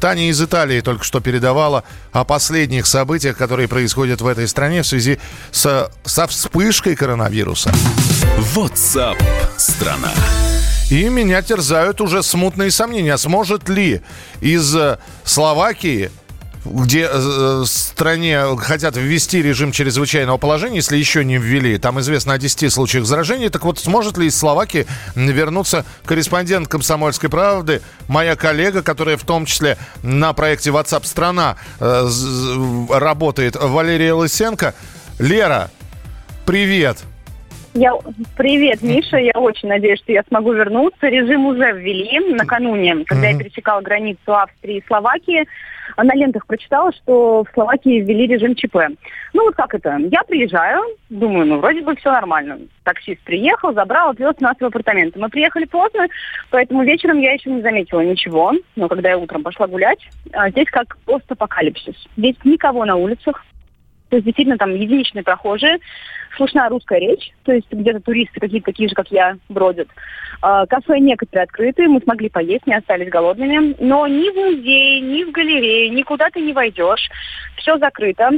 Таня 0.00 0.28
из 0.28 0.40
Италии 0.40 0.80
только 0.80 1.02
что 1.02 1.20
передавала 1.20 1.82
о 2.12 2.24
последних 2.24 2.86
событиях, 2.86 3.36
которые 3.36 3.66
происходят 3.66 4.20
в 4.20 4.26
этой 4.28 4.46
стране 4.46 4.82
в 4.82 4.86
связи 4.86 5.18
со, 5.50 5.90
со 6.04 6.28
вспышкой 6.28 6.94
коронавируса. 6.94 7.72
WhatsApp 8.52 9.16
страна. 9.56 10.12
И 10.90 11.08
меня 11.08 11.40
терзают 11.40 12.00
уже 12.00 12.22
смутные 12.22 12.70
сомнения. 12.70 13.16
Сможет 13.16 13.68
ли 13.68 14.02
из 14.40 14.76
э, 14.76 14.98
Словакии 15.24 16.10
где 16.64 17.08
э, 17.10 17.18
в 17.62 17.66
стране 17.66 18.56
хотят 18.58 18.96
ввести 18.96 19.42
режим 19.42 19.72
чрезвычайного 19.72 20.38
положения, 20.38 20.76
если 20.76 20.96
еще 20.96 21.24
не 21.24 21.36
ввели, 21.36 21.78
там 21.78 22.00
известно 22.00 22.34
о 22.34 22.38
10 22.38 22.72
случаях 22.72 23.04
заражения, 23.04 23.50
так 23.50 23.64
вот 23.64 23.78
сможет 23.78 24.16
ли 24.16 24.26
из 24.26 24.36
Словакии 24.36 24.86
вернуться 25.14 25.84
корреспондент 26.06 26.68
«Комсомольской 26.68 27.28
правды», 27.28 27.82
моя 28.08 28.34
коллега, 28.34 28.82
которая 28.82 29.16
в 29.16 29.24
том 29.24 29.44
числе 29.44 29.76
на 30.02 30.32
проекте 30.32 30.70
WhatsApp 30.70 31.06
страна 31.06 31.56
э, 31.80 32.08
работает, 32.90 33.56
Валерия 33.60 34.14
Лысенко. 34.14 34.74
Лера, 35.18 35.70
привет! 36.46 37.04
Я... 37.74 37.92
Привет, 38.36 38.82
Миша. 38.82 39.16
Я 39.16 39.32
очень 39.34 39.68
надеюсь, 39.68 39.98
что 39.98 40.12
я 40.12 40.22
смогу 40.28 40.52
вернуться. 40.52 41.08
Режим 41.08 41.46
уже 41.46 41.72
ввели 41.72 42.20
накануне, 42.32 43.04
когда 43.04 43.28
я 43.28 43.36
пересекала 43.36 43.80
границу 43.80 44.32
Австрии 44.32 44.76
и 44.76 44.86
Словакии. 44.86 45.44
На 45.96 46.14
лентах 46.14 46.46
прочитала, 46.46 46.92
что 46.92 47.42
в 47.42 47.52
Словакии 47.52 48.00
ввели 48.00 48.28
режим 48.28 48.54
ЧП. 48.54 48.76
Ну 49.32 49.44
вот 49.44 49.56
как 49.56 49.74
это? 49.74 49.98
Я 49.98 50.22
приезжаю, 50.22 50.82
думаю, 51.10 51.46
ну 51.46 51.58
вроде 51.58 51.82
бы 51.82 51.96
все 51.96 52.12
нормально. 52.12 52.58
Таксист 52.84 53.20
приехал, 53.22 53.74
забрал, 53.74 54.10
отвез 54.10 54.38
нас 54.38 54.56
в 54.58 54.64
апартаменты. 54.64 55.18
Мы 55.18 55.28
приехали 55.28 55.64
поздно, 55.64 56.06
поэтому 56.50 56.84
вечером 56.84 57.18
я 57.18 57.32
еще 57.32 57.50
не 57.50 57.60
заметила 57.60 58.00
ничего. 58.00 58.52
Но 58.76 58.88
когда 58.88 59.10
я 59.10 59.18
утром 59.18 59.42
пошла 59.42 59.66
гулять, 59.66 59.98
а, 60.32 60.48
здесь 60.50 60.68
как 60.70 60.96
постапокалипсис. 61.06 61.96
Здесь 62.16 62.36
никого 62.44 62.84
на 62.84 62.94
улицах, 62.94 63.44
то 64.10 64.16
есть 64.16 64.26
действительно 64.26 64.58
там 64.58 64.72
единичные 64.74 65.24
прохожие, 65.24 65.78
слышна 66.36 66.68
русская 66.68 66.98
речь, 66.98 67.32
то 67.44 67.52
есть 67.52 67.70
где-то 67.70 68.00
туристы 68.00 68.40
какие-то 68.40 68.66
такие 68.66 68.88
же, 68.88 68.94
как 68.94 69.08
я, 69.08 69.36
бродят. 69.48 69.88
А, 70.42 70.66
Кафе 70.66 70.98
некоторые 70.98 71.44
открыты, 71.44 71.88
мы 71.88 72.00
смогли 72.00 72.28
поесть, 72.28 72.66
не 72.66 72.74
остались 72.74 73.08
голодными. 73.08 73.74
Но 73.80 74.06
ни 74.06 74.30
в 74.30 74.34
музей, 74.34 75.00
ни 75.00 75.24
в 75.24 75.30
галерее, 75.30 75.90
никуда 75.90 76.30
ты 76.30 76.40
не 76.40 76.52
войдешь. 76.52 77.08
Все 77.56 77.78
закрыто. 77.78 78.30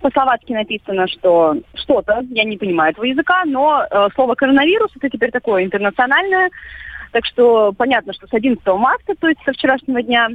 По-словацки 0.00 0.52
написано, 0.52 1.06
что 1.08 1.56
что-то, 1.74 2.24
я 2.30 2.44
не 2.44 2.56
понимаю 2.56 2.92
этого 2.92 3.04
языка, 3.04 3.42
но 3.44 3.82
э, 3.82 4.08
слово 4.14 4.34
коронавирус 4.34 4.92
это 4.96 5.10
теперь 5.10 5.30
такое 5.30 5.64
интернациональное. 5.64 6.50
Так 7.12 7.26
что 7.26 7.72
понятно, 7.72 8.12
что 8.12 8.26
с 8.26 8.32
11 8.32 8.64
марта, 8.66 9.14
то 9.18 9.28
есть 9.28 9.40
со 9.44 9.52
вчерашнего 9.52 10.00
дня, 10.02 10.28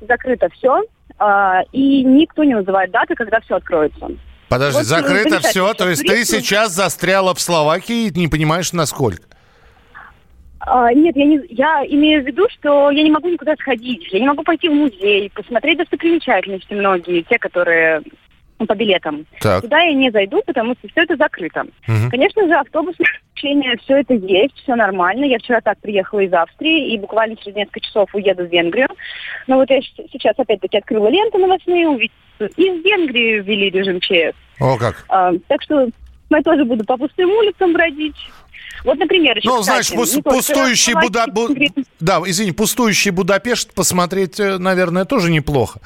закрыто 0.00 0.48
все. 0.48 0.82
и 1.72 2.02
никто 2.04 2.42
не 2.42 2.54
называет 2.54 2.90
даты, 2.90 3.14
когда 3.14 3.40
все 3.40 3.56
откроется. 3.56 4.08
Подожди, 4.52 4.78
Вот, 4.78 4.86
закрыто 4.86 5.40
все, 5.40 5.72
то 5.74 5.88
есть 5.88 6.06
ты 6.06 6.24
сейчас 6.24 6.72
застряла 6.72 7.34
в 7.34 7.40
Словакии 7.40 8.08
и 8.08 8.18
не 8.18 8.28
понимаешь, 8.28 8.72
насколько? 8.72 9.22
А, 10.60 10.92
нет, 10.92 11.16
я, 11.16 11.24
не, 11.24 11.40
я 11.48 11.84
имею 11.88 12.22
в 12.22 12.26
виду, 12.26 12.46
что 12.50 12.90
я 12.90 13.02
не 13.02 13.10
могу 13.10 13.28
никуда 13.28 13.56
сходить. 13.56 14.06
Я 14.12 14.20
не 14.20 14.26
могу 14.26 14.42
пойти 14.42 14.68
в 14.68 14.74
музей, 14.74 15.30
посмотреть 15.34 15.78
достопримечательности 15.78 16.72
многие, 16.74 17.22
те, 17.22 17.38
которые 17.38 18.02
ну, 18.58 18.66
по 18.66 18.74
билетам. 18.74 19.26
Так. 19.40 19.62
Туда 19.62 19.80
я 19.80 19.92
не 19.92 20.10
зайду, 20.10 20.42
потому 20.46 20.74
что 20.74 20.88
все 20.88 21.02
это 21.02 21.16
закрыто. 21.16 21.64
Мгм. 21.88 22.10
Конечно 22.10 22.46
же, 22.46 22.54
автобусное 22.54 23.08
общение, 23.42 23.76
все 23.82 24.00
это 24.00 24.14
есть, 24.14 24.54
все 24.62 24.74
нормально. 24.74 25.24
Я 25.24 25.38
вчера 25.38 25.60
так 25.60 25.78
приехала 25.80 26.20
из 26.20 26.32
Австрии 26.32 26.94
и 26.94 26.98
буквально 26.98 27.36
через 27.36 27.56
несколько 27.56 27.80
часов 27.80 28.14
уеду 28.14 28.44
в 28.44 28.50
Венгрию. 28.52 28.88
Но 29.46 29.56
вот 29.56 29.68
я 29.70 29.80
сейчас 30.12 30.38
опять-таки 30.38 30.78
открыла 30.78 31.08
ленту 31.08 31.38
новостные, 31.38 31.88
увидела, 31.88 32.16
что 32.36 32.46
из 32.46 32.84
Венгрии 32.84 33.40
ввели 33.40 33.70
режим 33.70 34.00
ЧС. 34.00 34.36
О, 34.60 34.76
как. 34.78 35.04
А, 35.08 35.32
так 35.48 35.62
что 35.62 35.88
я 36.30 36.42
тоже 36.42 36.64
буду 36.64 36.84
по 36.84 36.96
пустым 36.96 37.30
улицам 37.30 37.72
бродить. 37.72 38.16
Вот, 38.84 38.98
например, 38.98 39.36
еще, 39.36 39.48
Ну, 39.48 39.60
кстати, 39.60 39.86
знаешь, 39.88 40.08
пус- 40.08 40.22
пустующий 40.22 40.94
Буда... 40.94 41.26
Бу- 41.28 41.86
Да, 42.00 42.20
извини, 42.24 42.52
пустующий 42.52 43.10
Будапешт 43.10 43.72
посмотреть, 43.74 44.40
э, 44.40 44.58
наверное, 44.58 45.04
тоже 45.04 45.30
неплохо. 45.30 45.80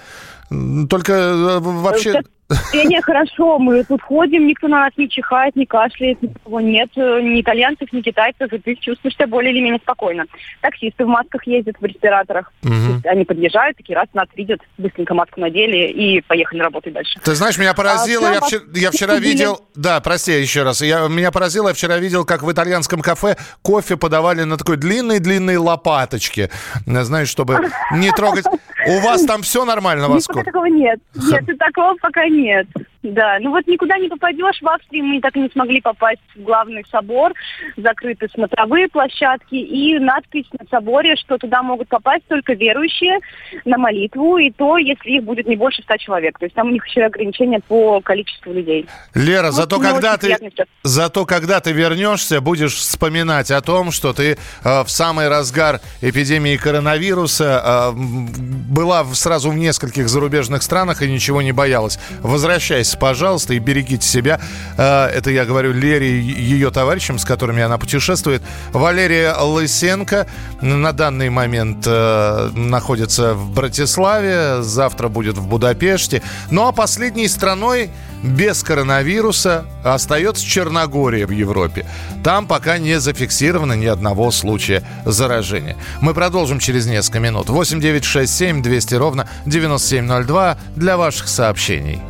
Только 0.88 1.12
э, 1.12 1.58
вообще... 1.60 2.22
Не, 2.72 3.00
хорошо, 3.02 3.58
мы 3.58 3.82
тут 3.84 4.02
ходим, 4.02 4.46
никто 4.46 4.68
на 4.68 4.80
нас 4.80 4.92
не 4.96 5.08
чихает, 5.08 5.56
не 5.56 5.66
кашляет, 5.66 6.22
никого 6.22 6.60
нет, 6.60 6.90
э, 6.96 7.20
ни 7.20 7.40
итальянцев, 7.40 7.92
ни 7.92 8.00
китайцев, 8.00 8.52
и 8.52 8.58
ты 8.58 8.74
чувствуешь 8.76 9.14
себя 9.14 9.26
более 9.26 9.52
или 9.52 9.60
менее 9.60 9.80
спокойно. 9.80 10.24
Таксисты 10.60 11.04
в 11.04 11.08
масках 11.08 11.46
ездят, 11.46 11.76
в 11.80 11.84
респираторах. 11.84 12.52
То 12.62 12.68
есть 12.68 13.06
Они 13.06 13.24
подъезжают, 13.24 13.76
такие 13.76 13.96
раз 13.96 14.06
нас 14.14 14.28
видят, 14.36 14.60
быстренько 14.78 15.14
маску 15.14 15.40
надели 15.40 15.88
и 15.88 16.20
поехали 16.20 16.60
работать 16.60 16.92
дальше. 16.92 17.18
Ты 17.22 17.34
знаешь, 17.34 17.58
меня 17.58 17.74
поразило, 17.74 18.28
А, 18.28 18.34
я, 18.34 18.40
вчера, 18.40 18.62
я 18.74 18.90
вчера 18.90 19.16
видел, 19.16 19.60
да, 19.74 20.00
прости 20.00 20.32
еще 20.32 20.62
раз, 20.62 20.80
я, 20.82 21.08
меня 21.08 21.32
поразило, 21.32 21.68
я 21.68 21.74
вчера 21.74 21.98
видел, 21.98 22.24
как 22.24 22.42
в 22.42 22.52
итальянском 22.52 23.00
кафе 23.00 23.36
кофе 23.62 23.96
подавали 23.96 24.44
на 24.44 24.56
такой 24.56 24.76
длинной-длинной 24.76 25.56
лопаточке, 25.56 26.50
Э, 26.86 27.02
знаешь, 27.02 27.28
чтобы 27.28 27.68
не 27.92 28.10
трогать. 28.12 28.44
У 28.88 29.00
вас 29.00 29.24
там 29.24 29.42
все 29.42 29.64
нормально, 29.64 30.02
Никуда 30.04 30.14
Васко? 30.14 30.44
такого 30.44 30.66
нет. 30.66 31.00
Нет, 31.14 31.58
такого 31.58 31.94
пока 32.00 32.24
нет. 32.36 32.68
Да, 33.12 33.38
ну 33.40 33.50
вот 33.50 33.66
никуда 33.66 33.98
не 33.98 34.08
попадешь. 34.08 34.60
В 34.60 34.68
Австрии 34.68 35.00
мы 35.00 35.20
так 35.20 35.36
и 35.36 35.40
не 35.40 35.48
смогли 35.50 35.80
попасть 35.80 36.20
в 36.34 36.42
главный 36.42 36.84
собор. 36.90 37.32
Закрыты 37.76 38.28
смотровые 38.34 38.88
площадки. 38.88 39.54
И 39.54 39.98
надпись 39.98 40.46
на 40.58 40.66
соборе, 40.68 41.14
что 41.16 41.38
туда 41.38 41.62
могут 41.62 41.88
попасть 41.88 42.26
только 42.26 42.54
верующие 42.54 43.20
на 43.64 43.78
молитву. 43.78 44.38
И 44.38 44.50
то, 44.50 44.76
если 44.76 45.10
их 45.10 45.24
будет 45.24 45.46
не 45.46 45.54
больше 45.56 45.82
ста 45.82 45.98
человек. 45.98 46.38
То 46.38 46.46
есть 46.46 46.56
там 46.56 46.68
у 46.68 46.70
них 46.72 46.84
еще 46.86 47.04
ограничения 47.04 47.60
по 47.60 48.00
количеству 48.00 48.52
людей. 48.52 48.86
Лера, 49.14 49.46
Вот 49.46 49.54
зато 49.54 49.78
когда 49.78 50.16
ты, 50.16 50.36
зато 50.82 51.24
когда 51.26 51.60
ты 51.60 51.72
вернешься, 51.72 52.40
будешь 52.40 52.74
вспоминать 52.74 53.52
о 53.52 53.60
том, 53.60 53.92
что 53.92 54.12
ты 54.12 54.36
э, 54.64 54.82
в 54.82 54.88
самый 54.90 55.28
разгар 55.28 55.80
эпидемии 56.00 56.56
коронавируса 56.56 57.92
э, 57.94 57.96
была 57.96 59.04
сразу 59.14 59.50
в 59.50 59.56
нескольких 59.56 60.08
зарубежных 60.08 60.64
странах 60.64 61.02
и 61.02 61.10
ничего 61.10 61.40
не 61.40 61.52
боялась. 61.52 62.00
Возвращайся, 62.20 62.95
пожалуйста, 62.98 63.54
и 63.54 63.58
берегите 63.58 64.06
себя. 64.06 64.40
Э, 64.76 65.06
это 65.06 65.30
я 65.30 65.44
говорю 65.44 65.72
Лере 65.72 66.20
и 66.20 66.22
ее 66.22 66.70
товарищам, 66.70 67.18
с 67.18 67.24
которыми 67.24 67.62
она 67.62 67.78
путешествует. 67.78 68.42
Валерия 68.72 69.34
Лысенко 69.34 70.26
на 70.60 70.92
данный 70.92 71.30
момент 71.30 71.84
э, 71.86 72.50
находится 72.54 73.34
в 73.34 73.50
Братиславе, 73.50 74.62
завтра 74.62 75.08
будет 75.08 75.38
в 75.38 75.46
Будапеште. 75.46 76.22
Ну 76.50 76.66
а 76.66 76.72
последней 76.72 77.28
страной 77.28 77.90
без 78.22 78.62
коронавируса 78.62 79.66
остается 79.84 80.44
Черногория 80.44 81.26
в 81.26 81.30
Европе. 81.30 81.86
Там 82.24 82.46
пока 82.46 82.78
не 82.78 82.98
зафиксировано 82.98 83.74
ни 83.74 83.86
одного 83.86 84.30
случая 84.30 84.82
заражения. 85.04 85.76
Мы 86.00 86.14
продолжим 86.14 86.58
через 86.58 86.86
несколько 86.86 87.20
минут. 87.20 87.48
8 87.48 87.80
9 87.80 88.04
6 88.04 88.34
7 88.34 88.62
200 88.62 88.94
ровно 88.94 89.28
9702 89.46 90.58
для 90.74 90.96
ваших 90.96 91.28
сообщений. 91.28 92.00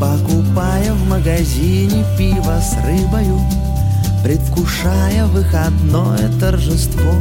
Покупая 0.00 0.92
в 0.92 1.08
магазине 1.08 2.04
пиво 2.18 2.60
с 2.60 2.74
рыбою 2.84 3.40
Предвкушая 4.24 5.26
выходное 5.26 6.30
торжество. 6.40 7.14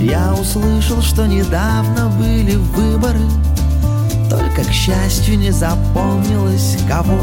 Я 0.00 0.34
услышал, 0.34 1.00
что 1.02 1.26
недавно 1.26 2.08
были 2.18 2.56
выборы 2.56 3.20
Только, 4.28 4.64
к 4.64 4.72
счастью, 4.72 5.38
не 5.38 5.52
запомнилось 5.52 6.78
кого. 6.88 7.20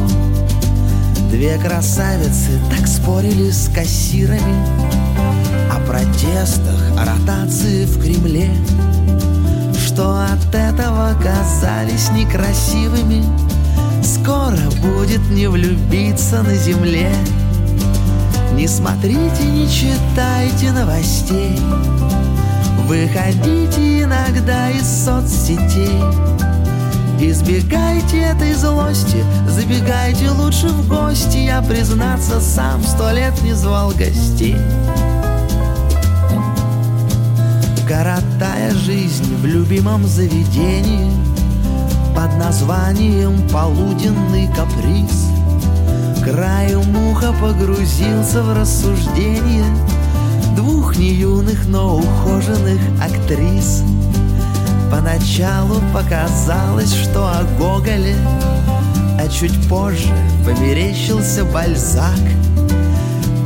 Две 1.30 1.58
красавицы 1.58 2.60
так 2.70 2.88
спорили 2.88 3.50
с 3.50 3.68
кассирами 3.68 4.56
О 5.70 5.80
протестах, 5.86 6.80
о 6.98 7.06
ротации 7.06 7.86
в 7.86 8.02
Кремле 8.02 8.56
Что 9.86 10.24
от 10.24 10.56
этого 10.56 11.14
казались 11.22 12.10
некрасивыми 12.12 13.24
Скоро 14.04 14.58
будет 14.82 15.22
не 15.32 15.48
влюбиться 15.48 16.44
на 16.44 16.56
земле. 16.56 17.10
Не 18.54 18.68
смотрите, 18.68 19.44
не 19.46 19.68
читайте 19.70 20.72
новостей. 20.72 21.58
Выходите 22.86 24.04
иногда 24.04 24.70
из 24.72 24.86
соцсетей. 24.86 26.02
Избегайте 27.20 28.20
этой 28.20 28.54
злости, 28.54 29.24
забегайте 29.48 30.30
лучше 30.32 30.68
в 30.68 30.88
гости. 30.90 31.38
Я, 31.38 31.62
признаться, 31.62 32.42
сам 32.42 32.84
сто 32.84 33.12
лет 33.12 33.34
не 33.42 33.54
звал 33.54 33.92
гостей. 33.92 34.58
Коротая 37.88 38.74
жизнь 38.74 39.34
в 39.38 39.46
любимом 39.46 40.06
заведении 40.06 41.33
Под 42.16 42.38
названием 42.38 43.48
«Полуденный 43.50 44.48
каприз» 44.48 45.30
Краем 46.24 46.96
уха 47.08 47.34
погрузился 47.42 48.44
в 48.44 48.58
рассуждение 48.58 49.66
Двух 50.56 50.96
неюных, 50.98 51.68
но 51.68 51.98
ухоженных 51.98 52.80
актрис. 53.02 53.84
Поначалу 54.92 55.82
показалось, 55.92 56.94
что 56.94 57.26
о 57.26 57.44
Гоголе 57.58 58.16
А 59.20 59.28
чуть 59.28 59.68
позже 59.68 60.14
померещился 60.46 61.44
Бальзак. 61.44 62.20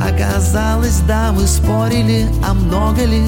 Оказалось, 0.00 1.00
дамы 1.00 1.46
спорили, 1.46 2.26
а 2.46 2.52
много 2.54 3.04
ли? 3.04 3.22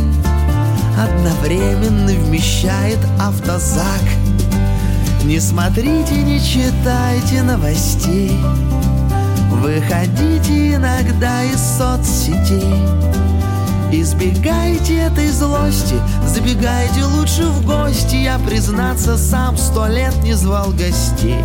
Одновременно 0.98 2.12
вмещает 2.12 2.98
автозак 3.18 4.02
Не 5.24 5.38
смотрите, 5.38 6.14
не 6.22 6.40
читайте 6.40 7.42
новостей 7.42 8.32
Выходите 9.50 10.74
иногда 10.74 11.44
из 11.44 11.60
соцсетей 11.60 12.74
Избегайте 13.92 14.96
этой 14.98 15.28
злости, 15.28 15.96
забегайте 16.24 17.04
лучше 17.04 17.42
в 17.42 17.66
гости 17.66 18.16
Я, 18.16 18.38
признаться, 18.38 19.18
сам 19.18 19.56
сто 19.56 19.88
лет 19.88 20.14
не 20.22 20.32
звал 20.32 20.70
гостей 20.70 21.44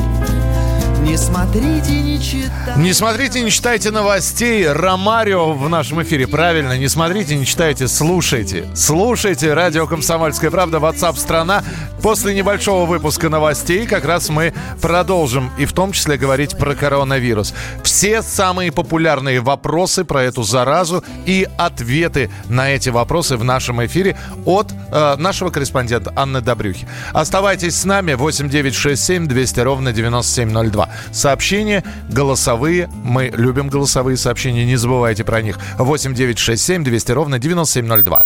Не 1.02 1.18
смотрите, 1.18 2.02
не 2.02 2.22
читайте 2.22 2.80
Не 2.80 2.94
смотрите, 2.94 3.42
не 3.42 3.52
читайте 3.52 3.92
новостей. 3.92 4.72
Ромарио 4.72 5.54
в 5.54 5.70
нашем 5.70 6.02
эфире. 6.04 6.28
Правильно, 6.28 6.78
не 6.78 6.88
смотрите, 6.88 7.36
не 7.36 7.46
читайте, 7.46 7.88
слушайте. 7.88 8.68
Слушайте 8.76 9.54
радио 9.54 9.86
«Комсомольская 9.88 10.50
правда», 10.50 10.78
WhatsApp 10.78 11.18
страна. 11.18 11.64
После 12.02 12.34
небольшого 12.34 12.86
выпуска 12.86 13.30
новостей 13.30 13.88
как 13.88 14.06
раз 14.06 14.30
мы 14.30 14.54
продолжим 14.82 15.52
и 15.58 15.66
в 15.66 15.74
том 15.74 15.92
числе 15.92 16.18
говорить 16.18 16.58
про 16.58 16.76
коронавирус. 16.76 17.54
Все 17.84 18.22
самые 18.22 18.72
популярные 18.72 19.42
вопросы 19.42 20.04
про 20.06 20.24
эту 20.24 20.44
заразу 20.44 21.04
и 21.26 21.48
ответы 21.58 22.30
на 22.48 22.70
эти 22.70 22.90
вопросы 22.90 23.38
в 23.38 23.44
нашем 23.44 23.84
эфире 23.86 24.18
от 24.46 24.72
э, 24.92 25.16
нашего 25.18 25.50
корреспондента 25.50 26.14
Анны 26.16 26.42
Добрюхи. 26.42 26.88
Оставайтесь 27.14 27.76
с 27.76 27.86
нами 27.86 28.14
8967 28.14 29.28
200 29.28 29.60
ровно 29.62 29.94
9702. 29.94 30.90
Сообщения 31.12 31.84
голосовые. 32.10 32.90
Мы 33.04 33.32
любим 33.36 33.70
голосовые 33.70 34.18
сообщения, 34.18 34.66
не 34.66 34.76
забывайте 34.76 35.24
про 35.24 35.42
них. 35.42 35.58
8967 35.78 36.84
200 36.84 37.12
ровно 37.12 37.40
9702. 37.40 38.26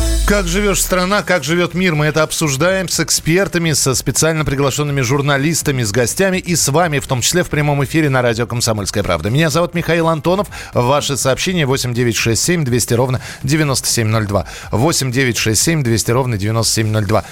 Как 0.31 0.47
живешь 0.47 0.81
страна, 0.81 1.23
как 1.23 1.43
живет 1.43 1.73
мир, 1.73 1.93
мы 1.93 2.05
это 2.05 2.23
обсуждаем 2.23 2.87
с 2.87 3.01
экспертами, 3.01 3.73
со 3.73 3.93
специально 3.93 4.45
приглашенными 4.45 5.01
журналистами, 5.01 5.83
с 5.83 5.91
гостями 5.91 6.37
и 6.37 6.55
с 6.55 6.69
вами, 6.69 6.99
в 6.99 7.07
том 7.07 7.19
числе 7.19 7.43
в 7.43 7.49
прямом 7.49 7.83
эфире 7.83 8.09
на 8.09 8.21
радио 8.21 8.47
«Комсомольская 8.47 9.03
правда». 9.03 9.29
Меня 9.29 9.49
зовут 9.49 9.73
Михаил 9.73 10.07
Антонов. 10.07 10.47
Ваши 10.73 11.17
сообщения 11.17 11.65
8967 11.65 12.63
200 12.63 12.93
ровно 12.93 13.19
9702. 13.43 14.45
8967 14.71 15.83
200 15.83 16.11
ровно 16.11 16.37
9702. 16.37 17.25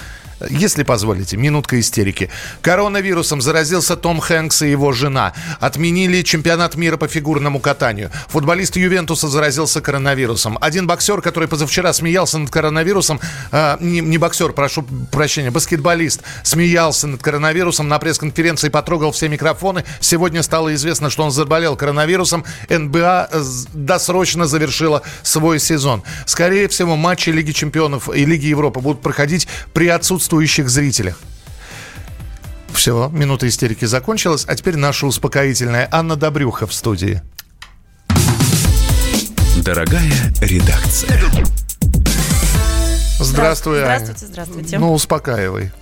Если 0.48 0.84
позволите, 0.84 1.36
минутка 1.36 1.78
истерики. 1.78 2.30
Коронавирусом 2.62 3.42
заразился 3.42 3.96
Том 3.96 4.20
Хэнкс 4.20 4.62
и 4.62 4.70
его 4.70 4.92
жена. 4.92 5.34
Отменили 5.60 6.22
чемпионат 6.22 6.76
мира 6.76 6.96
по 6.96 7.08
фигурному 7.08 7.60
катанию. 7.60 8.10
Футболист 8.28 8.76
Ювентуса 8.76 9.28
заразился 9.28 9.82
коронавирусом. 9.82 10.56
Один 10.60 10.86
боксер, 10.86 11.20
который 11.20 11.48
позавчера 11.48 11.92
смеялся 11.92 12.38
над 12.38 12.50
коронавирусом, 12.50 13.20
э, 13.52 13.76
не, 13.80 14.00
не 14.00 14.16
боксер, 14.16 14.52
прошу 14.52 14.82
прощения, 15.12 15.50
баскетболист, 15.50 16.22
смеялся 16.42 17.06
над 17.06 17.22
коронавирусом 17.22 17.88
на 17.88 17.98
пресс-конференции, 17.98 18.70
потрогал 18.70 19.12
все 19.12 19.28
микрофоны. 19.28 19.84
Сегодня 20.00 20.42
стало 20.42 20.74
известно, 20.74 21.10
что 21.10 21.24
он 21.24 21.32
заболел 21.32 21.76
коронавирусом. 21.76 22.44
НБА 22.70 23.28
э, 23.30 23.42
досрочно 23.74 24.46
завершила 24.46 25.02
свой 25.22 25.60
сезон. 25.60 26.02
Скорее 26.24 26.68
всего, 26.68 26.96
матчи 26.96 27.28
Лиги 27.28 27.52
чемпионов 27.52 28.08
и 28.14 28.24
Лиги 28.24 28.46
Европы 28.46 28.80
будут 28.80 29.02
проходить 29.02 29.46
при 29.74 29.88
отсутствии 29.88 30.29
отсутствующих 30.30 30.68
зрителях. 30.70 31.18
Все, 32.72 33.08
минута 33.12 33.48
истерики 33.48 33.84
закончилась. 33.84 34.44
А 34.46 34.54
теперь 34.54 34.76
наша 34.76 35.06
успокоительная 35.06 35.88
Анна 35.90 36.16
Добрюха 36.16 36.66
в 36.66 36.72
студии. 36.72 37.20
Дорогая 39.64 40.12
редакция. 40.40 41.20
Здравствуй, 43.18 43.82
Аня. 43.82 43.98
Здравствуйте, 43.98 44.26
здравствуйте. 44.26 44.78
Ну, 44.78 44.92
успокаивай. 44.92 45.72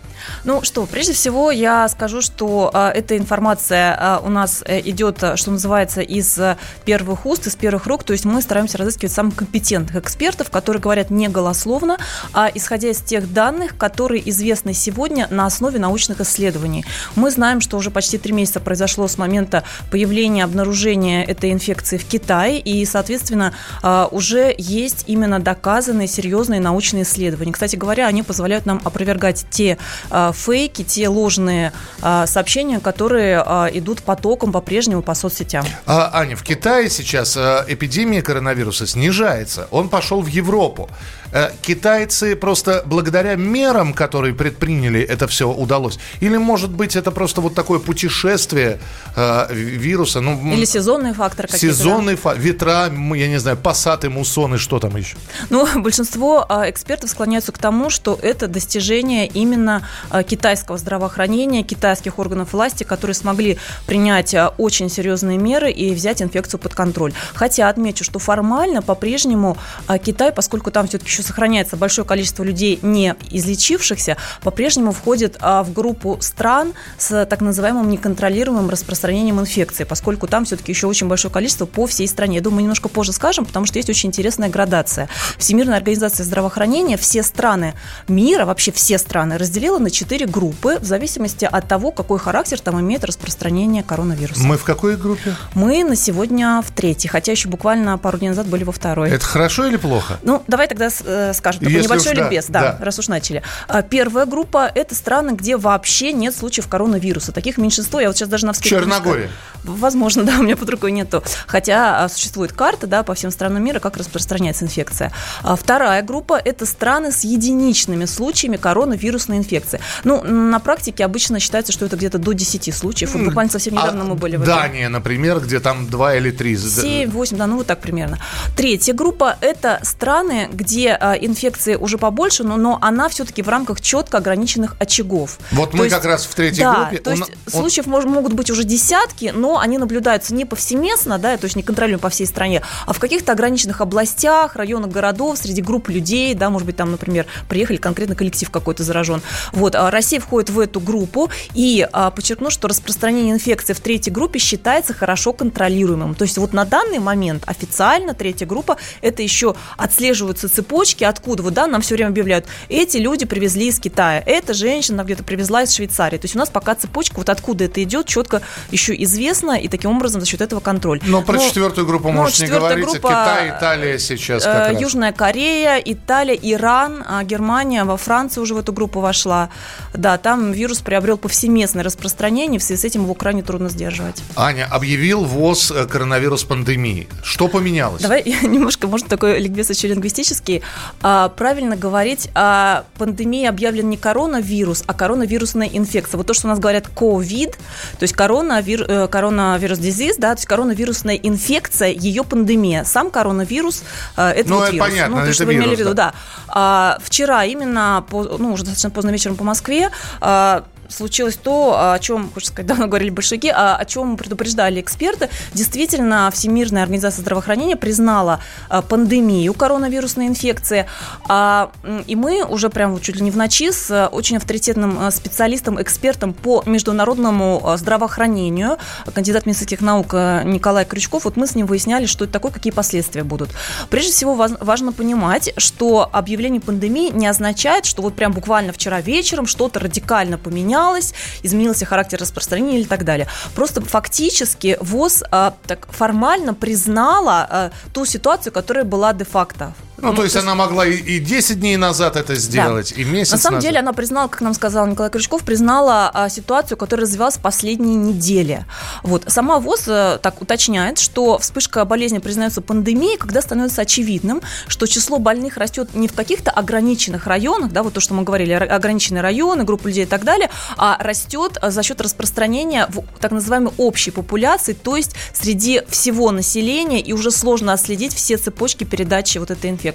Ну 0.44 0.62
что, 0.62 0.86
прежде 0.86 1.12
всего 1.12 1.50
я 1.50 1.88
скажу, 1.88 2.22
что 2.22 2.70
э, 2.72 2.90
эта 2.94 3.16
информация 3.16 3.96
э, 4.22 4.26
у 4.26 4.30
нас 4.30 4.62
э, 4.66 4.80
идет, 4.80 5.22
что 5.34 5.50
называется, 5.50 6.00
из 6.00 6.38
э, 6.38 6.56
первых 6.84 7.26
уст, 7.26 7.46
из 7.46 7.56
первых 7.56 7.86
рук. 7.86 8.04
То 8.04 8.12
есть 8.12 8.24
мы 8.24 8.40
стараемся 8.42 8.78
разыскивать 8.78 9.12
самых 9.12 9.36
компетентных 9.36 9.96
экспертов, 9.96 10.50
которые 10.50 10.80
говорят 10.80 11.10
не 11.10 11.28
голословно, 11.28 11.98
а 12.32 12.50
исходя 12.54 12.88
из 12.88 12.98
тех 12.98 13.32
данных, 13.32 13.76
которые 13.76 14.28
известны 14.30 14.74
сегодня 14.74 15.26
на 15.30 15.46
основе 15.46 15.78
научных 15.78 16.20
исследований. 16.20 16.84
Мы 17.16 17.30
знаем, 17.30 17.60
что 17.60 17.76
уже 17.76 17.90
почти 17.90 18.18
три 18.18 18.32
месяца 18.32 18.60
произошло 18.60 19.08
с 19.08 19.18
момента 19.18 19.64
появления, 19.90 20.44
обнаружения 20.44 21.24
этой 21.24 21.52
инфекции 21.52 21.98
в 21.98 22.04
Китае, 22.04 22.60
и, 22.60 22.84
соответственно, 22.84 23.52
э, 23.82 24.06
уже 24.10 24.54
есть 24.56 25.04
именно 25.06 25.40
доказанные 25.40 26.08
серьезные 26.08 26.60
научные 26.60 27.02
исследования. 27.02 27.52
Кстати 27.52 27.76
говоря, 27.76 28.06
они 28.06 28.22
позволяют 28.22 28.66
нам 28.66 28.80
опровергать 28.84 29.46
те 29.50 29.78
Э, 30.10 30.17
фейки, 30.34 30.84
те 30.84 31.08
ложные 31.08 31.72
э, 32.02 32.24
сообщения, 32.26 32.80
которые 32.80 33.42
э, 33.44 33.68
идут 33.74 34.02
потоком 34.02 34.52
по-прежнему 34.52 35.02
по 35.02 35.14
соцсетям. 35.14 35.64
А, 35.86 36.10
Аня, 36.12 36.36
в 36.36 36.42
Китае 36.42 36.90
сейчас 36.90 37.36
эпидемия 37.36 38.22
коронавируса 38.22 38.86
снижается. 38.86 39.68
Он 39.70 39.88
пошел 39.88 40.20
в 40.20 40.26
Европу. 40.26 40.88
Э, 41.32 41.50
китайцы 41.62 42.36
просто 42.36 42.82
благодаря 42.86 43.36
мерам, 43.36 43.92
которые 43.92 44.34
предприняли, 44.34 45.00
это 45.00 45.26
все 45.26 45.48
удалось? 45.48 45.98
Или, 46.20 46.36
может 46.38 46.70
быть, 46.70 46.96
это 46.96 47.10
просто 47.10 47.40
вот 47.40 47.54
такое 47.54 47.78
путешествие 47.78 48.78
э, 49.16 49.46
вируса? 49.52 50.20
Ну, 50.20 50.54
Или 50.54 50.64
сезонные 50.64 51.14
факторы 51.14 51.48
какие-то? 51.48 51.76
Сезонные 51.76 52.16
да? 52.16 52.22
факторы, 52.22 52.44
ветра, 52.44 52.92
я 53.14 53.28
не 53.28 53.38
знаю, 53.38 53.56
пассаты, 53.56 54.08
муссоны, 54.08 54.58
что 54.58 54.78
там 54.78 54.96
еще? 54.96 55.16
Ну, 55.50 55.66
большинство 55.80 56.46
э, 56.48 56.70
экспертов 56.70 57.10
склоняются 57.10 57.52
к 57.52 57.58
тому, 57.58 57.90
что 57.90 58.18
это 58.22 58.48
достижение 58.48 59.26
именно 59.26 59.86
э, 60.10 60.22
китайского 60.22 60.78
здравоохранения, 60.78 61.62
китайских 61.62 62.18
органов 62.18 62.52
власти, 62.52 62.84
которые 62.84 63.14
смогли 63.14 63.58
принять 63.86 64.34
э, 64.34 64.48
очень 64.58 64.88
серьезные 64.88 65.38
меры 65.38 65.70
и 65.70 65.92
взять 65.94 66.22
инфекцию 66.22 66.60
под 66.60 66.74
контроль. 66.74 67.12
Хотя 67.34 67.68
отмечу, 67.68 68.04
что 68.04 68.18
формально 68.18 68.82
по-прежнему 68.82 69.56
Китай, 70.04 70.32
поскольку 70.32 70.70
там 70.70 70.88
все-таки 70.88 71.10
еще 71.18 71.26
сохраняется 71.26 71.76
большое 71.76 72.06
количество 72.06 72.44
людей, 72.44 72.78
не 72.82 73.14
излечившихся, 73.30 74.16
по-прежнему 74.42 74.92
входит 74.92 75.36
а, 75.40 75.64
в 75.64 75.72
группу 75.72 76.18
стран 76.20 76.74
с 76.96 77.26
так 77.26 77.40
называемым 77.40 77.88
неконтролируемым 77.88 78.70
распространением 78.70 79.40
инфекции, 79.40 79.84
поскольку 79.84 80.28
там 80.28 80.44
все-таки 80.44 80.70
еще 80.70 80.86
очень 80.86 81.08
большое 81.08 81.32
количество 81.32 81.66
по 81.66 81.86
всей 81.86 82.06
стране. 82.06 82.36
Я 82.36 82.42
думаю, 82.42 82.62
немножко 82.62 82.88
позже 82.88 83.12
скажем, 83.12 83.44
потому 83.44 83.66
что 83.66 83.78
есть 83.78 83.90
очень 83.90 84.10
интересная 84.10 84.48
градация. 84.48 85.08
Всемирная 85.38 85.78
организация 85.78 86.24
здравоохранения 86.24 86.96
все 86.96 87.22
страны 87.22 87.74
мира, 88.06 88.44
вообще 88.44 88.70
все 88.70 88.98
страны, 88.98 89.38
разделила 89.38 89.78
на 89.78 89.90
четыре 89.90 90.26
группы 90.26 90.78
в 90.80 90.84
зависимости 90.84 91.48
от 91.50 91.66
того, 91.66 91.90
какой 91.90 92.18
характер 92.18 92.60
там 92.60 92.80
имеет 92.80 93.04
распространение 93.04 93.82
коронавируса. 93.82 94.42
Мы 94.42 94.56
в 94.56 94.64
какой 94.64 94.96
группе? 94.96 95.34
Мы 95.54 95.82
на 95.82 95.96
сегодня 95.96 96.62
в 96.64 96.70
третьей, 96.70 97.10
хотя 97.10 97.32
еще 97.32 97.48
буквально 97.48 97.98
пару 97.98 98.18
дней 98.18 98.28
назад 98.28 98.46
были 98.46 98.62
во 98.62 98.72
второй. 98.72 99.10
Это 99.10 99.24
хорошо 99.24 99.66
или 99.66 99.76
плохо? 99.76 100.18
Ну, 100.22 100.42
давай 100.46 100.68
тогда 100.68 100.90
э, 101.08 101.32
скажем, 101.34 101.60
такой 101.60 101.72
Если 101.72 101.86
небольшой 101.86 102.12
уж, 102.12 102.18
ликбез, 102.18 102.46
да, 102.48 102.60
да, 102.60 102.72
да, 102.72 102.84
раз 102.84 102.98
уж 102.98 103.08
начали. 103.08 103.42
А, 103.66 103.82
первая 103.82 104.26
группа– 104.26 104.70
это 104.74 104.94
страны, 104.94 105.30
где 105.32 105.56
вообще 105.56 106.12
нет 106.12 106.36
случаев 106.36 106.68
коронавируса. 106.68 107.32
Таких 107.32 107.58
меньшинство, 107.58 108.00
я 108.00 108.08
вот 108.08 108.16
сейчас 108.16 108.28
даже 108.28 108.46
на 108.46 108.52
вскидку 108.52 108.80
Черногория. 108.80 109.30
Возможно, 109.64 110.22
да, 110.24 110.38
у 110.38 110.42
меня 110.42 110.56
под 110.56 110.70
рукой 110.70 110.92
нету. 110.92 111.22
Хотя 111.46 112.04
а, 112.04 112.08
существует 112.08 112.52
карта, 112.52 112.86
да, 112.86 113.02
по 113.02 113.14
всем 113.14 113.30
странам 113.30 113.64
мира, 113.64 113.80
как 113.80 113.96
распространяется 113.96 114.64
инфекция. 114.64 115.12
А 115.42 115.56
вторая 115.56 116.02
группа– 116.02 116.40
это 116.44 116.66
страны 116.66 117.12
с 117.12 117.24
единичными 117.24 118.04
случаями 118.04 118.56
коронавирусной 118.56 119.38
инфекции. 119.38 119.80
Ну, 120.04 120.22
на 120.22 120.60
практике 120.60 121.04
обычно 121.04 121.40
считается, 121.40 121.72
что 121.72 121.86
это 121.86 121.96
где-то 121.96 122.18
до 122.18 122.32
10 122.32 122.74
случаев. 122.74 123.14
Вот 123.14 123.24
буквально 123.24 123.50
совсем 123.50 123.74
недавно 123.74 124.02
а 124.02 124.04
мы 124.04 124.14
были 124.14 124.36
в 124.36 124.42
этом. 124.42 124.54
Дания, 124.54 124.88
например, 124.88 125.40
где 125.40 125.60
там 125.60 125.86
2 125.86 126.14
или 126.16 126.30
3. 126.30 126.56
7, 126.56 127.10
8, 127.10 127.36
да, 127.36 127.46
ну 127.46 127.56
вот 127.56 127.66
так 127.66 127.80
примерно. 127.80 128.18
Третья 128.56 128.92
группа– 128.92 129.36
это 129.40 129.80
страны, 129.82 130.48
где 130.52 130.97
инфекции 131.20 131.74
уже 131.74 131.98
побольше, 131.98 132.44
но, 132.44 132.56
но 132.56 132.78
она 132.80 133.08
все-таки 133.08 133.42
в 133.42 133.48
рамках 133.48 133.80
четко 133.80 134.18
ограниченных 134.18 134.76
очагов. 134.78 135.38
Вот 135.52 135.70
то 135.70 135.76
мы 135.76 135.84
есть, 135.84 135.94
как 135.94 136.04
раз 136.04 136.24
в 136.24 136.34
третьей 136.34 136.62
да, 136.62 136.74
группе. 136.74 136.98
То 136.98 137.10
есть 137.10 137.22
он, 137.22 137.52
случаев 137.52 137.86
он... 137.88 138.08
могут 138.08 138.32
быть 138.32 138.50
уже 138.50 138.64
десятки, 138.64 139.32
но 139.34 139.58
они 139.58 139.78
наблюдаются 139.78 140.34
не 140.34 140.44
повсеместно, 140.44 141.18
да, 141.18 141.36
то 141.36 141.44
есть 141.44 141.56
не 141.56 141.62
контролируем 141.62 142.00
по 142.00 142.08
всей 142.08 142.26
стране, 142.26 142.62
а 142.86 142.92
в 142.92 142.98
каких-то 142.98 143.32
ограниченных 143.32 143.80
областях, 143.80 144.56
районах 144.56 144.90
городов, 144.90 145.38
среди 145.38 145.62
групп 145.62 145.88
людей, 145.88 146.34
да, 146.34 146.50
может 146.50 146.66
быть, 146.66 146.76
там, 146.76 146.90
например, 146.90 147.26
приехали 147.48 147.76
конкретно 147.76 148.14
коллектив 148.14 148.50
какой-то 148.50 148.82
заражен. 148.82 149.22
Вот, 149.52 149.74
а 149.74 149.90
Россия 149.90 150.20
входит 150.20 150.50
в 150.50 150.58
эту 150.58 150.80
группу 150.80 151.30
и 151.54 151.86
а, 151.92 152.10
подчеркну, 152.10 152.50
что 152.50 152.68
распространение 152.68 153.34
инфекции 153.34 153.72
в 153.72 153.80
третьей 153.80 154.12
группе 154.12 154.38
считается 154.38 154.94
хорошо 154.94 155.32
контролируемым. 155.32 156.14
То 156.14 156.22
есть 156.24 156.38
вот 156.38 156.52
на 156.52 156.64
данный 156.64 156.98
момент 156.98 157.44
официально 157.46 158.14
третья 158.14 158.46
группа 158.46 158.76
это 159.00 159.22
еще 159.22 159.54
отслеживаются 159.76 160.48
цепочки, 160.48 160.87
откуда 161.04 161.42
вот, 161.42 161.54
да, 161.54 161.66
нам 161.66 161.80
все 161.80 161.94
время 161.94 162.08
объявляют, 162.08 162.46
эти 162.68 162.96
люди 162.96 163.24
привезли 163.26 163.68
из 163.68 163.78
Китая, 163.78 164.22
эта 164.24 164.54
женщина 164.54 165.02
где-то 165.02 165.24
привезла 165.24 165.62
из 165.62 165.72
Швейцарии. 165.74 166.18
То 166.18 166.24
есть 166.24 166.36
у 166.36 166.38
нас 166.38 166.50
пока 166.50 166.74
цепочка, 166.74 167.16
вот 167.16 167.28
откуда 167.28 167.64
это 167.64 167.82
идет, 167.82 168.06
четко 168.06 168.42
еще 168.70 168.94
известно, 169.02 169.52
и 169.52 169.68
таким 169.68 169.90
образом 169.92 170.20
за 170.20 170.26
счет 170.26 170.40
этого 170.40 170.60
контроль. 170.60 171.00
Но 171.04 171.22
про 171.22 171.34
Но, 171.34 171.40
четвертую 171.40 171.86
группу 171.86 172.08
ну, 172.08 172.14
можешь 172.14 172.40
не 172.40 172.46
говорить. 172.48 172.84
Группа, 172.84 173.08
Китай, 173.08 173.50
Италия 173.50 173.98
сейчас 173.98 174.44
как 174.44 174.72
э, 174.72 174.80
Южная 174.80 175.12
Корея, 175.12 175.78
Италия, 175.84 176.38
Иран, 176.40 177.04
а 177.06 177.22
Германия, 177.24 177.84
во 177.84 177.96
Франции 177.96 178.40
уже 178.40 178.54
в 178.54 178.58
эту 178.58 178.72
группу 178.72 179.00
вошла. 179.00 179.50
Да, 179.94 180.18
там 180.18 180.52
вирус 180.52 180.80
приобрел 180.80 181.18
повсеместное 181.18 181.84
распространение, 181.84 182.58
в 182.58 182.62
связи 182.62 182.80
с 182.80 182.84
этим 182.84 183.02
его 183.02 183.14
крайне 183.14 183.42
трудно 183.42 183.68
сдерживать. 183.68 184.22
Аня, 184.36 184.68
объявил 184.70 185.24
ВОЗ 185.24 185.70
э, 185.70 185.86
коронавирус 185.86 186.44
пандемии. 186.44 187.08
Что 187.22 187.48
поменялось? 187.48 188.02
Давай 188.02 188.22
немножко, 188.42 188.86
может, 188.86 189.08
такой 189.08 189.38
ликбез 189.38 189.70
еще 189.70 189.88
лингвистический. 189.88 190.62
А, 191.02 191.28
правильно 191.28 191.76
говорить 191.76 192.30
о 192.34 192.84
пандемии 192.98 193.46
объявлен 193.46 193.88
не 193.88 193.96
коронавирус, 193.96 194.84
а 194.86 194.94
коронавирусная 194.94 195.68
инфекция. 195.68 196.18
Вот 196.18 196.26
то, 196.26 196.34
что 196.34 196.46
у 196.46 196.50
нас 196.50 196.58
говорят 196.58 196.88
COVID, 196.94 197.50
то 197.52 198.02
есть 198.02 198.14
коронавир, 198.14 198.84
э, 198.88 199.08
коронавирус 199.08 199.78
дизиз, 199.78 200.16
да, 200.16 200.34
то 200.34 200.38
есть 200.38 200.46
коронавирусная 200.46 201.16
инфекция, 201.16 201.90
ее 201.90 202.24
пандемия. 202.24 202.84
Сам 202.84 203.10
коронавирус 203.10 203.82
э, 204.16 204.28
это 204.30 204.48
ну, 204.50 204.56
вот 204.56 204.64
это 204.64 204.72
вирус. 204.74 204.88
понятно, 204.88 205.16
ну, 205.16 205.22
то, 205.22 205.26
это 205.26 205.34
что 205.34 205.46
вы 205.46 205.54
имели 205.54 205.74
в 205.74 205.78
виду, 205.78 205.94
да. 205.94 206.12
да. 206.12 206.14
А, 206.48 206.98
вчера 207.02 207.44
именно, 207.44 208.04
по, 208.08 208.24
ну, 208.24 208.52
уже 208.52 208.64
достаточно 208.64 208.90
поздно 208.90 209.10
вечером 209.10 209.36
по 209.36 209.44
Москве, 209.44 209.90
а, 210.20 210.64
случилось 210.88 211.36
то, 211.36 211.92
о 211.92 211.98
чем, 211.98 212.30
хочется 212.32 212.52
сказать, 212.52 212.66
давно 212.66 212.86
говорили 212.86 213.10
большевики, 213.10 213.48
а 213.54 213.76
о 213.76 213.84
чем 213.84 214.16
предупреждали 214.16 214.80
эксперты. 214.80 215.28
Действительно, 215.54 216.30
Всемирная 216.32 216.82
организация 216.82 217.22
здравоохранения 217.22 217.76
признала 217.76 218.40
а, 218.68 218.82
пандемию 218.82 219.54
коронавирусной 219.54 220.26
инфекции. 220.26 220.86
А, 221.28 221.70
и 222.06 222.16
мы 222.16 222.44
уже 222.44 222.70
прям 222.70 222.98
чуть 223.00 223.16
ли 223.16 223.22
не 223.22 223.30
в 223.30 223.36
ночи 223.36 223.70
с 223.70 224.08
очень 224.08 224.36
авторитетным 224.36 224.98
а, 224.98 225.10
специалистом, 225.10 225.80
экспертом 225.80 226.32
по 226.32 226.62
международному 226.66 227.74
здравоохранению, 227.76 228.78
кандидат 229.14 229.46
медицинских 229.46 229.80
наук 229.80 230.12
Николай 230.12 230.84
Крючков, 230.84 231.24
вот 231.24 231.36
мы 231.36 231.46
с 231.46 231.54
ним 231.54 231.66
выясняли, 231.66 232.06
что 232.06 232.24
это 232.24 232.32
такое, 232.32 232.52
какие 232.52 232.72
последствия 232.72 233.24
будут. 233.24 233.50
Прежде 233.90 234.12
всего, 234.12 234.34
важно 234.34 234.92
понимать, 234.92 235.52
что 235.56 236.08
объявление 236.12 236.60
пандемии 236.60 237.10
не 237.10 237.26
означает, 237.26 237.84
что 237.84 238.02
вот 238.02 238.14
прям 238.14 238.32
буквально 238.32 238.72
вчера 238.72 239.00
вечером 239.00 239.46
что-то 239.46 239.80
радикально 239.80 240.38
поменялось, 240.38 240.77
поменялось, 240.78 241.14
изменился 241.42 241.84
характер 241.86 242.20
распространения 242.20 242.78
или 242.80 242.86
так 242.86 243.04
далее. 243.04 243.26
Просто 243.54 243.80
фактически 243.80 244.76
ВОЗ 244.80 245.24
а, 245.30 245.54
так 245.66 245.88
формально 245.90 246.54
признала 246.54 247.46
а, 247.50 247.70
ту 247.92 248.06
ситуацию, 248.06 248.52
которая 248.52 248.84
была 248.84 249.12
де-факто 249.12 249.72
Ну, 250.00 250.14
то 250.14 250.22
есть 250.22 250.36
она 250.36 250.54
могла 250.54 250.86
и, 250.86 250.96
и 250.96 251.18
10 251.18 251.58
дней 251.60 251.76
назад 251.76 252.16
это 252.16 252.34
сделать, 252.36 252.92
и 252.96 253.04
месяц 253.04 253.32
На 253.32 253.38
самом 253.38 253.56
назад. 253.56 253.68
деле 253.68 253.80
она 253.80 253.92
признала, 253.92 254.28
как 254.28 254.40
нам 254.42 254.54
сказал 254.54 254.86
Николай 254.86 255.10
Крючков, 255.10 255.42
признала 255.42 256.10
а, 256.14 256.28
ситуацию, 256.28 256.78
которая 256.78 257.04
развивалась 257.04 257.36
в 257.36 257.40
последние 257.40 257.96
недели. 257.96 258.64
Вот. 259.02 259.24
Сама 259.26 259.58
ВОЗ 259.58 259.84
а, 259.88 260.18
так 260.18 260.40
уточняет, 260.40 260.98
что 260.98 261.38
вспышка 261.38 261.84
болезни 261.84 262.18
признается 262.18 262.60
пандемией, 262.60 263.18
когда 263.18 263.42
становится 263.42 263.82
очевидным, 263.82 264.40
что 264.68 264.86
число 264.86 265.18
больных 265.18 265.56
растет 265.56 265.94
не 265.94 266.06
в 266.06 266.12
каких-то 266.12 266.52
ограниченных 266.52 267.26
районах, 267.26 267.72
да, 267.72 267.82
вот 267.82 267.94
то, 267.94 268.00
что 268.00 268.14
мы 268.14 268.22
говорили, 268.22 268.54
ра- 268.54 268.66
ограниченные 268.68 269.22
районы, 269.22 269.64
группы 269.64 269.88
людей 269.88 270.04
и 270.04 270.08
так 270.08 270.22
далее, 270.24 270.48
а 270.76 270.96
растет 271.00 271.58
а, 271.60 271.70
за 271.70 271.82
счет 271.82 272.00
распространения 272.00 272.86
в 272.88 273.02
так 273.18 273.32
называемой 273.32 273.72
общей 273.78 274.12
популяции, 274.12 274.74
то 274.74 274.96
есть 274.96 275.16
среди 275.32 275.82
всего 275.88 276.30
населения, 276.30 277.00
и 277.00 277.12
уже 277.12 277.32
сложно 277.32 277.72
отследить 277.72 278.14
все 278.14 278.36
цепочки 278.36 278.84
передачи 278.84 279.38
вот 279.38 279.50
этой 279.50 279.70
инфекции. 279.70 279.87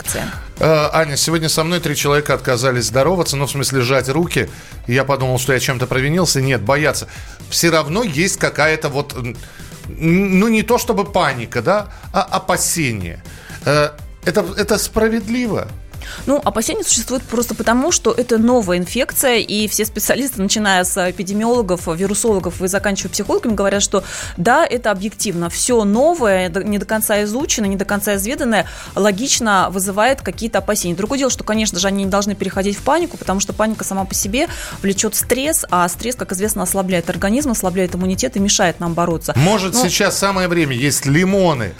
Э, 0.59 0.89
Аня, 0.93 1.17
сегодня 1.17 1.49
со 1.49 1.63
мной 1.63 1.79
три 1.79 1.95
человека 1.95 2.33
отказались 2.33 2.85
здороваться, 2.85 3.35
ну, 3.37 3.45
в 3.45 3.51
смысле, 3.51 3.81
сжать 3.81 4.09
руки. 4.09 4.49
Я 4.87 5.03
подумал, 5.03 5.39
что 5.39 5.53
я 5.53 5.59
чем-то 5.59 5.87
провинился. 5.87 6.41
Нет, 6.41 6.61
бояться. 6.61 7.07
Все 7.49 7.69
равно 7.69 8.03
есть 8.03 8.37
какая-то 8.37 8.89
вот, 8.89 9.15
ну, 9.87 10.47
не 10.47 10.63
то 10.63 10.77
чтобы 10.77 11.05
паника, 11.05 11.61
да, 11.61 11.87
а 12.13 12.21
опасение. 12.21 13.23
Э, 13.65 13.89
Это, 14.25 14.45
это 14.55 14.77
справедливо. 14.77 15.67
Ну, 16.25 16.41
опасения 16.43 16.83
существуют 16.83 17.23
просто 17.23 17.55
потому, 17.55 17.91
что 17.91 18.11
это 18.11 18.37
новая 18.37 18.77
инфекция, 18.77 19.37
и 19.37 19.67
все 19.67 19.85
специалисты, 19.85 20.41
начиная 20.41 20.83
с 20.83 21.09
эпидемиологов, 21.09 21.87
вирусологов 21.87 22.61
и 22.61 22.67
заканчивая 22.67 23.11
психологами, 23.11 23.53
говорят, 23.53 23.81
что 23.81 24.03
да, 24.37 24.65
это 24.65 24.91
объективно. 24.91 25.49
Все 25.49 25.83
новое, 25.83 26.49
не 26.49 26.77
до 26.77 26.85
конца 26.85 27.23
изучено, 27.23 27.65
не 27.65 27.75
до 27.75 27.85
конца 27.85 28.15
изведанное, 28.15 28.67
логично 28.95 29.67
вызывает 29.69 30.21
какие-то 30.21 30.59
опасения. 30.59 30.95
Другое 30.95 31.19
дело, 31.19 31.31
что, 31.31 31.43
конечно 31.43 31.79
же, 31.79 31.87
они 31.87 32.03
не 32.03 32.09
должны 32.09 32.35
переходить 32.35 32.77
в 32.77 32.81
панику, 32.81 33.17
потому 33.17 33.39
что 33.39 33.53
паника 33.53 33.83
сама 33.83 34.05
по 34.05 34.13
себе 34.13 34.47
влечет 34.81 35.15
стресс, 35.15 35.65
а 35.69 35.87
стресс, 35.89 36.15
как 36.15 36.31
известно, 36.31 36.63
ослабляет 36.63 37.09
организм, 37.09 37.51
ослабляет 37.51 37.95
иммунитет 37.95 38.35
и 38.35 38.39
мешает 38.39 38.79
нам 38.79 38.93
бороться. 38.93 39.33
Может, 39.35 39.73
Ну, 39.73 39.83
сейчас 39.83 40.17
самое 40.17 40.47
время 40.47 40.75
есть 40.75 41.05
лимоны, 41.05 41.73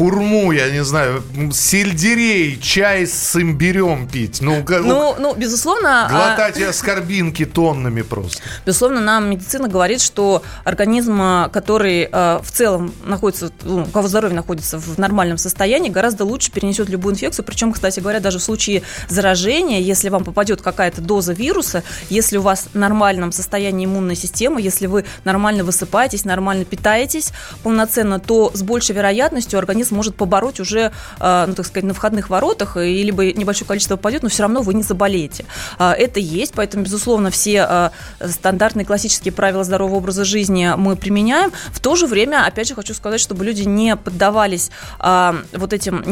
хурму, 0.00 0.50
я 0.52 0.70
не 0.70 0.82
знаю, 0.82 1.22
сельдерей, 1.52 2.58
чай 2.58 3.06
с 3.06 3.36
имбирем 3.36 4.08
пить. 4.08 4.40
Ну, 4.40 4.62
га- 4.62 4.78
Ну, 4.78 5.14
ну, 5.18 5.34
безусловно... 5.34 6.06
а, 6.06 6.08
глотать 6.08 6.58
аскорбинки 6.62 7.44
тоннами 7.44 8.00
просто. 8.00 8.40
Безусловно, 8.64 9.00
нам 9.02 9.28
медицина 9.30 9.68
говорит, 9.68 10.00
что 10.00 10.42
организм, 10.64 11.20
а, 11.20 11.48
который 11.50 12.08
а, 12.10 12.40
в 12.42 12.50
целом 12.50 12.94
находится, 13.04 13.52
ну, 13.62 13.82
у 13.82 13.86
кого 13.86 14.08
здоровье 14.08 14.34
находится 14.34 14.78
в 14.78 14.96
нормальном 14.98 15.36
состоянии, 15.36 15.90
гораздо 15.90 16.24
лучше 16.24 16.50
перенесет 16.50 16.88
любую 16.88 17.12
инфекцию. 17.12 17.44
Причем, 17.44 17.70
кстати 17.70 18.00
говоря, 18.00 18.20
даже 18.20 18.38
в 18.38 18.42
случае 18.42 18.82
заражения, 19.10 19.80
если 19.80 20.08
вам 20.08 20.24
попадет 20.24 20.62
какая-то 20.62 21.02
доза 21.02 21.34
вируса, 21.34 21.82
если 22.08 22.38
у 22.38 22.42
вас 22.42 22.68
в 22.72 22.74
нормальном 22.78 23.32
состоянии 23.32 23.84
иммунной 23.84 24.16
системы, 24.16 24.62
если 24.62 24.86
вы 24.86 25.04
нормально 25.24 25.62
высыпаетесь, 25.62 26.24
нормально 26.24 26.64
питаетесь 26.64 27.32
полноценно, 27.62 28.18
то 28.18 28.50
с 28.54 28.62
большей 28.62 28.94
вероятностью 28.94 29.58
организм 29.58 29.89
может 29.90 30.14
побороть 30.14 30.60
уже, 30.60 30.92
а, 31.18 31.46
ну, 31.46 31.54
так 31.54 31.66
сказать, 31.66 31.84
на 31.84 31.94
входных 31.94 32.30
воротах, 32.30 32.76
и 32.76 33.02
либо 33.02 33.32
небольшое 33.32 33.66
количество 33.66 33.96
попадет, 33.96 34.22
но 34.22 34.28
все 34.28 34.42
равно 34.42 34.62
вы 34.62 34.74
не 34.74 34.82
заболеете. 34.82 35.44
А, 35.78 35.92
Это 35.92 36.20
есть, 36.20 36.52
поэтому, 36.54 36.84
безусловно, 36.84 37.30
все 37.30 37.90
стандартные 38.24 38.84
классические 38.84 39.32
правила 39.32 39.64
здорового 39.64 39.96
образа 39.96 40.24
жизни 40.24 40.72
мы 40.76 40.96
применяем. 40.96 41.52
В 41.72 41.80
то 41.80 41.96
же 41.96 42.06
время, 42.06 42.46
опять 42.46 42.68
же, 42.68 42.74
хочу 42.74 42.94
сказать, 42.94 43.20
чтобы 43.20 43.44
люди 43.44 43.62
не 43.62 43.96
поддавались 43.96 44.70
вот 44.98 45.72
этим, 45.72 46.02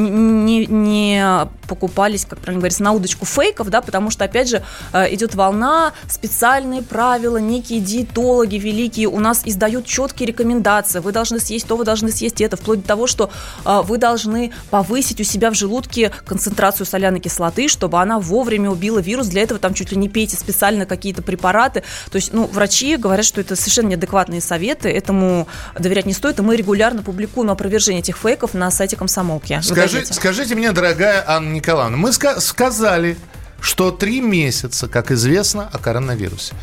не, 0.45 0.67
не 0.67 1.49
покупались, 1.67 2.25
как 2.25 2.39
правильно 2.39 2.61
говорится, 2.61 2.83
на 2.83 2.93
удочку 2.93 3.27
фейков, 3.27 3.69
да, 3.71 3.81
потому 3.81 4.11
что, 4.11 4.25
опять 4.25 4.49
же, 4.49 4.63
идет 4.93 5.35
волна, 5.35 5.93
специальные 6.09 6.83
правила, 6.83 7.37
некие 7.37 7.81
диетологи 7.81 8.57
великие 8.57 9.09
у 9.09 9.21
нас 9.21 9.43
издают 9.45 9.87
четкие 9.87 10.27
рекомендации. 10.27 11.01
Вы 11.01 11.13
должны 11.13 11.41
съесть 11.41 11.67
то, 11.67 11.77
вы 11.77 11.85
должны 11.85 12.11
съесть 12.11 12.41
это, 12.41 12.57
вплоть 12.57 12.83
до 12.83 12.89
того, 12.89 13.07
что 13.07 13.31
вы 13.65 13.99
должны 13.99 14.53
повысить 14.71 15.21
у 15.21 15.25
себя 15.25 15.51
в 15.51 15.55
желудке 15.55 16.11
концентрацию 16.27 16.87
соляной 16.87 17.21
кислоты, 17.21 17.69
чтобы 17.69 18.01
она 18.01 18.19
вовремя 18.19 18.71
убила 18.71 18.99
вирус. 18.99 19.29
Для 19.29 19.43
этого 19.43 19.61
там 19.61 19.75
чуть 19.75 19.93
ли 19.93 19.97
не 19.97 20.09
пейте 20.09 20.37
специально 20.37 20.87
какие-то 20.87 21.23
препараты. 21.23 21.83
То 22.11 22.17
есть, 22.17 22.33
ну, 22.33 22.47
врачи 22.47 22.97
говорят, 22.97 23.25
что 23.25 23.41
это 23.41 23.57
совершенно 23.57 23.89
неадекватные 23.89 24.41
советы, 24.41 24.89
этому 24.89 25.49
доверять 25.79 26.07
не 26.07 26.13
стоит. 26.13 26.39
И 26.39 26.43
мы 26.43 26.57
регулярно 26.57 27.03
публикуем 27.03 27.51
опровержение 27.51 28.01
этих 28.01 28.17
фейков 28.17 28.55
на 28.55 28.71
сайте 28.71 28.97
комсомолки. 28.97 29.61
Скажи, 29.63 30.05
скажите 30.07 30.55
мне, 30.55 30.73
дорогая 30.73 31.25
Анна 31.27 31.53
Николаевна, 31.53 31.97
мы 31.97 32.11
ска- 32.11 32.41
сказали, 32.41 33.17
что 33.61 33.91
три 33.91 34.21
месяца, 34.21 34.89
как 34.89 35.11
известно, 35.11 35.69
о 35.73 35.79
коронавирусе. 35.79 36.55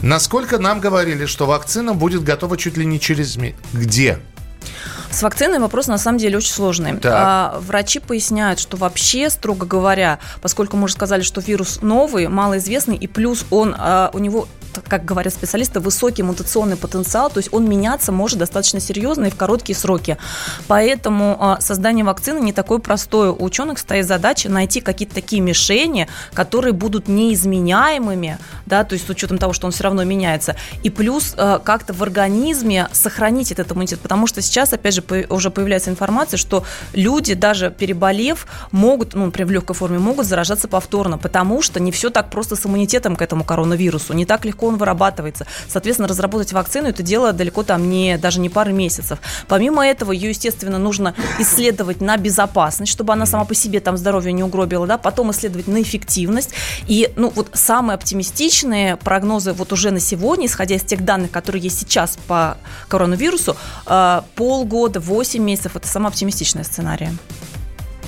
Насколько 0.00 0.58
нам 0.58 0.80
говорили, 0.80 1.26
что 1.26 1.46
вакцина 1.46 1.94
будет 1.94 2.24
готова 2.24 2.56
чуть 2.56 2.76
ли 2.76 2.84
не 2.84 2.98
через 2.98 3.36
месяц? 3.36 3.56
Где? 3.72 4.18
С 5.10 5.22
вакциной 5.22 5.58
вопрос 5.58 5.86
на 5.88 5.98
самом 5.98 6.18
деле 6.18 6.38
очень 6.38 6.52
сложный. 6.52 6.96
Так. 6.96 7.12
А, 7.14 7.60
врачи 7.60 8.00
поясняют, 8.00 8.58
что 8.58 8.76
вообще, 8.76 9.28
строго 9.30 9.66
говоря, 9.66 10.18
поскольку 10.40 10.76
мы 10.76 10.84
уже 10.84 10.94
сказали, 10.94 11.22
что 11.22 11.40
вирус 11.40 11.80
новый, 11.82 12.28
малоизвестный, 12.28 12.96
и 12.96 13.06
плюс 13.06 13.44
он, 13.50 13.74
а, 13.78 14.10
у 14.14 14.18
него 14.18 14.48
как 14.80 15.04
говорят 15.04 15.32
специалисты, 15.32 15.80
высокий 15.80 16.22
мутационный 16.22 16.76
потенциал, 16.76 17.30
то 17.30 17.38
есть 17.38 17.52
он 17.52 17.68
меняться 17.68 18.12
может 18.12 18.38
достаточно 18.38 18.80
серьезно 18.80 19.26
и 19.26 19.30
в 19.30 19.36
короткие 19.36 19.76
сроки. 19.76 20.16
Поэтому 20.66 21.36
а, 21.40 21.60
создание 21.60 22.04
вакцины 22.04 22.40
не 22.40 22.52
такое 22.52 22.78
простое. 22.78 23.30
У 23.30 23.44
ученых 23.52 23.78
стоит 23.78 24.06
задача 24.06 24.48
найти 24.48 24.80
какие-то 24.80 25.14
такие 25.14 25.42
мишени, 25.42 26.08
которые 26.32 26.72
будут 26.72 27.06
неизменяемыми, 27.06 28.38
да, 28.64 28.84
то 28.84 28.94
есть 28.94 29.06
с 29.06 29.10
учетом 29.10 29.36
того, 29.36 29.52
что 29.52 29.66
он 29.66 29.72
все 29.72 29.84
равно 29.84 30.04
меняется, 30.04 30.56
и 30.82 30.88
плюс 30.90 31.34
а, 31.36 31.58
как-то 31.58 31.92
в 31.92 32.02
организме 32.02 32.88
сохранить 32.92 33.52
этот 33.52 33.72
иммунитет, 33.72 34.00
потому 34.00 34.26
что 34.26 34.40
сейчас, 34.40 34.72
опять 34.72 34.94
же, 34.94 35.04
уже 35.28 35.50
появляется 35.50 35.90
информация, 35.90 36.38
что 36.38 36.64
люди, 36.94 37.34
даже 37.34 37.70
переболев, 37.70 38.46
могут, 38.70 39.14
ну, 39.14 39.26
например, 39.26 39.48
в 39.48 39.50
легкой 39.50 39.76
форме, 39.76 39.98
могут 39.98 40.26
заражаться 40.26 40.66
повторно, 40.66 41.18
потому 41.18 41.60
что 41.60 41.78
не 41.78 41.92
все 41.92 42.08
так 42.08 42.30
просто 42.30 42.56
с 42.56 42.64
иммунитетом 42.64 43.16
к 43.16 43.22
этому 43.22 43.44
коронавирусу, 43.44 44.14
не 44.14 44.24
так 44.24 44.46
легко 44.46 44.61
он 44.66 44.76
вырабатывается. 44.76 45.46
Соответственно, 45.68 46.08
разработать 46.08 46.52
вакцину 46.52 46.88
это 46.88 47.02
дело 47.02 47.32
далеко 47.32 47.62
там 47.62 47.88
не, 47.88 48.18
даже 48.18 48.40
не 48.40 48.48
пары 48.48 48.72
месяцев. 48.72 49.18
Помимо 49.48 49.86
этого, 49.86 50.12
ее, 50.12 50.30
естественно, 50.30 50.78
нужно 50.78 51.14
исследовать 51.38 52.00
на 52.00 52.16
безопасность, 52.16 52.92
чтобы 52.92 53.12
она 53.12 53.26
сама 53.26 53.44
по 53.44 53.54
себе 53.54 53.80
там 53.80 53.96
здоровье 53.96 54.32
не 54.32 54.42
угробила, 54.42 54.86
да, 54.86 54.98
потом 54.98 55.30
исследовать 55.30 55.68
на 55.68 55.82
эффективность. 55.82 56.50
И, 56.86 57.12
ну, 57.16 57.32
вот 57.34 57.50
самые 57.54 57.94
оптимистичные 57.94 58.96
прогнозы 58.96 59.52
вот 59.52 59.72
уже 59.72 59.90
на 59.90 60.00
сегодня, 60.00 60.46
исходя 60.46 60.76
из 60.76 60.82
тех 60.82 61.04
данных, 61.04 61.30
которые 61.30 61.62
есть 61.62 61.78
сейчас 61.78 62.18
по 62.26 62.56
коронавирусу, 62.88 63.56
э, 63.86 64.22
полгода, 64.34 65.00
8 65.00 65.42
месяцев, 65.42 65.76
это 65.76 65.86
самый 65.86 66.08
оптимистичный 66.08 66.64
сценарий. 66.64 67.08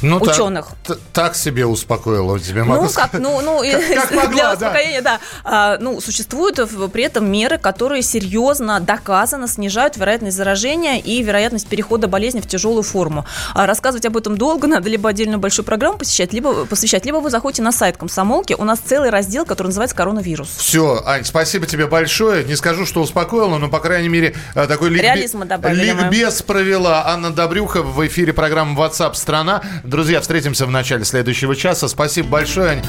Ну, 0.04 0.20
так- 0.20 0.34
Ученых. 0.34 0.68
т- 0.86 0.94
Так, 1.12 1.34
себе 1.34 1.66
успокоила 1.66 2.38
тебе, 2.38 2.64
могу 2.64 2.84
Ну, 2.84 2.88
сказать. 2.88 3.10
как, 3.12 3.20
ну, 3.20 3.40
ну, 3.40 3.60
Как- 3.94 4.08
как 4.08 4.10
могла, 4.14 4.26
для 4.32 4.44
да. 4.44 4.52
успокоения, 4.54 5.02
да. 5.02 5.20
А, 5.44 5.78
ну, 5.80 6.00
существуют 6.00 6.58
при 6.92 7.04
этом 7.04 7.30
меры, 7.30 7.58
которые 7.58 8.02
серьезно, 8.02 8.80
доказанно 8.80 9.48
снижают 9.48 9.96
вероятность 9.96 10.36
заражения 10.36 10.98
и 11.00 11.22
вероятность 11.22 11.66
перехода 11.66 12.08
болезни 12.08 12.40
в 12.40 12.46
тяжелую 12.46 12.82
форму. 12.82 13.24
А 13.54 13.66
рассказывать 13.66 14.04
об 14.06 14.16
этом 14.16 14.36
долго, 14.36 14.66
надо 14.68 14.88
либо 14.88 15.08
отдельную 15.10 15.38
большую 15.38 15.64
программу 15.64 15.98
посещать, 15.98 16.32
либо 16.32 16.66
посвящать, 16.66 17.04
либо 17.06 17.16
вы 17.16 17.30
заходите 17.30 17.62
на 17.62 17.72
сайт 17.72 17.96
комсомолки, 17.96 18.54
у 18.58 18.64
нас 18.64 18.78
целый 18.78 19.10
раздел, 19.10 19.44
который 19.44 19.68
называется 19.68 19.96
«Коронавирус». 19.96 20.48
Все, 20.56 21.02
Ань, 21.06 21.24
спасибо 21.24 21.66
тебе 21.66 21.86
большое. 21.86 22.44
Не 22.44 22.56
скажу, 22.56 22.86
что 22.86 23.00
успокоила, 23.02 23.58
но, 23.58 23.68
по 23.68 23.80
крайней 23.80 24.08
мере, 24.08 24.34
э, 24.54 24.66
такой 24.66 24.90
ликбе- 24.90 25.02
Реализма 25.02 25.44
добавили 25.44 25.84
ликбез 25.92 26.42
провела 26.42 27.06
Анна 27.06 27.30
Добрюха 27.32 27.82
в 27.82 28.06
эфире 28.06 28.32
программы 28.32 28.80
WhatsApp 28.80 29.14
страна. 29.14 29.62
Друзья, 29.94 30.20
встретимся 30.20 30.66
в 30.66 30.72
начале 30.72 31.04
следующего 31.04 31.54
часа. 31.54 31.86
Спасибо 31.86 32.28
большое, 32.28 32.70
Ань. 32.70 32.82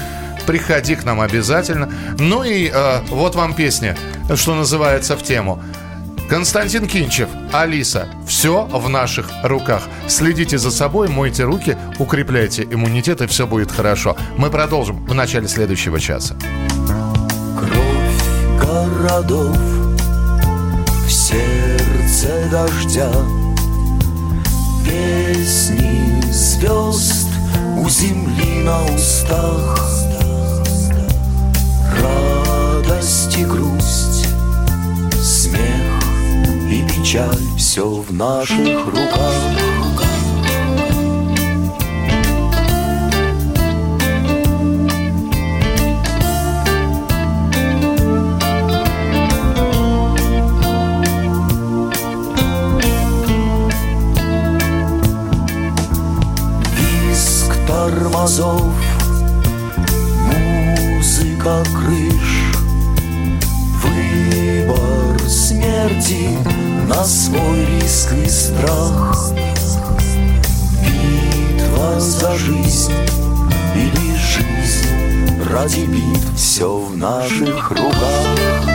Приходи 0.48 0.96
к 0.96 1.04
нам 1.04 1.22
обязательно. 1.22 1.88
Ну 2.18 2.42
и 2.42 2.68
э, 2.74 3.02
вот 3.10 3.36
вам 3.36 3.54
песня, 3.54 3.96
что 4.34 4.56
называется 4.56 5.16
в 5.16 5.22
тему. 5.22 5.62
Константин 6.32 6.88
Кинчев, 6.88 7.30
Алиса, 7.54 8.08
все 8.28 8.66
в 8.66 8.90
наших 8.90 9.30
руках. 9.44 9.84
Следите 10.08 10.58
за 10.58 10.72
собой, 10.72 11.08
мойте 11.08 11.44
руки, 11.44 11.78
укрепляйте 12.00 12.64
иммунитет, 12.64 13.22
и 13.22 13.28
все 13.28 13.46
будет 13.46 13.72
хорошо. 13.72 14.18
Мы 14.36 14.50
продолжим 14.50 15.06
в 15.06 15.14
начале 15.14 15.48
следующего 15.48 16.00
часа. 16.00 16.36
городов 18.60 19.56
В 21.06 21.12
сердце 21.12 22.50
дождя 22.50 23.12
Песни 24.86 26.22
звезд 26.32 27.28
у 27.78 27.90
земли 27.90 28.64
на 28.64 28.84
устах. 28.86 29.76
Радость 32.02 33.38
и 33.38 33.46
грусть 33.46 34.28
Смех 35.22 36.02
и 36.70 36.84
печаль 36.88 37.28
Все 37.58 37.88
в 37.88 38.14
наших 38.14 38.86
руках 38.86 39.75
зов 58.36 58.64
Музыка 60.28 61.64
крыш 61.74 62.52
Выбор 63.82 65.20
смерти 65.30 66.28
на 66.90 67.04
свой 67.06 67.66
риск 67.66 68.12
и 68.14 68.28
страх. 68.28 69.32
Битва 70.82 71.98
за 71.98 72.36
жизнь 72.36 72.92
или 73.74 74.18
жизнь 74.18 75.42
ради 75.50 75.86
битв 75.86 76.36
Все 76.36 76.78
в 76.78 76.98
наших 76.98 77.72
руках 77.72 78.75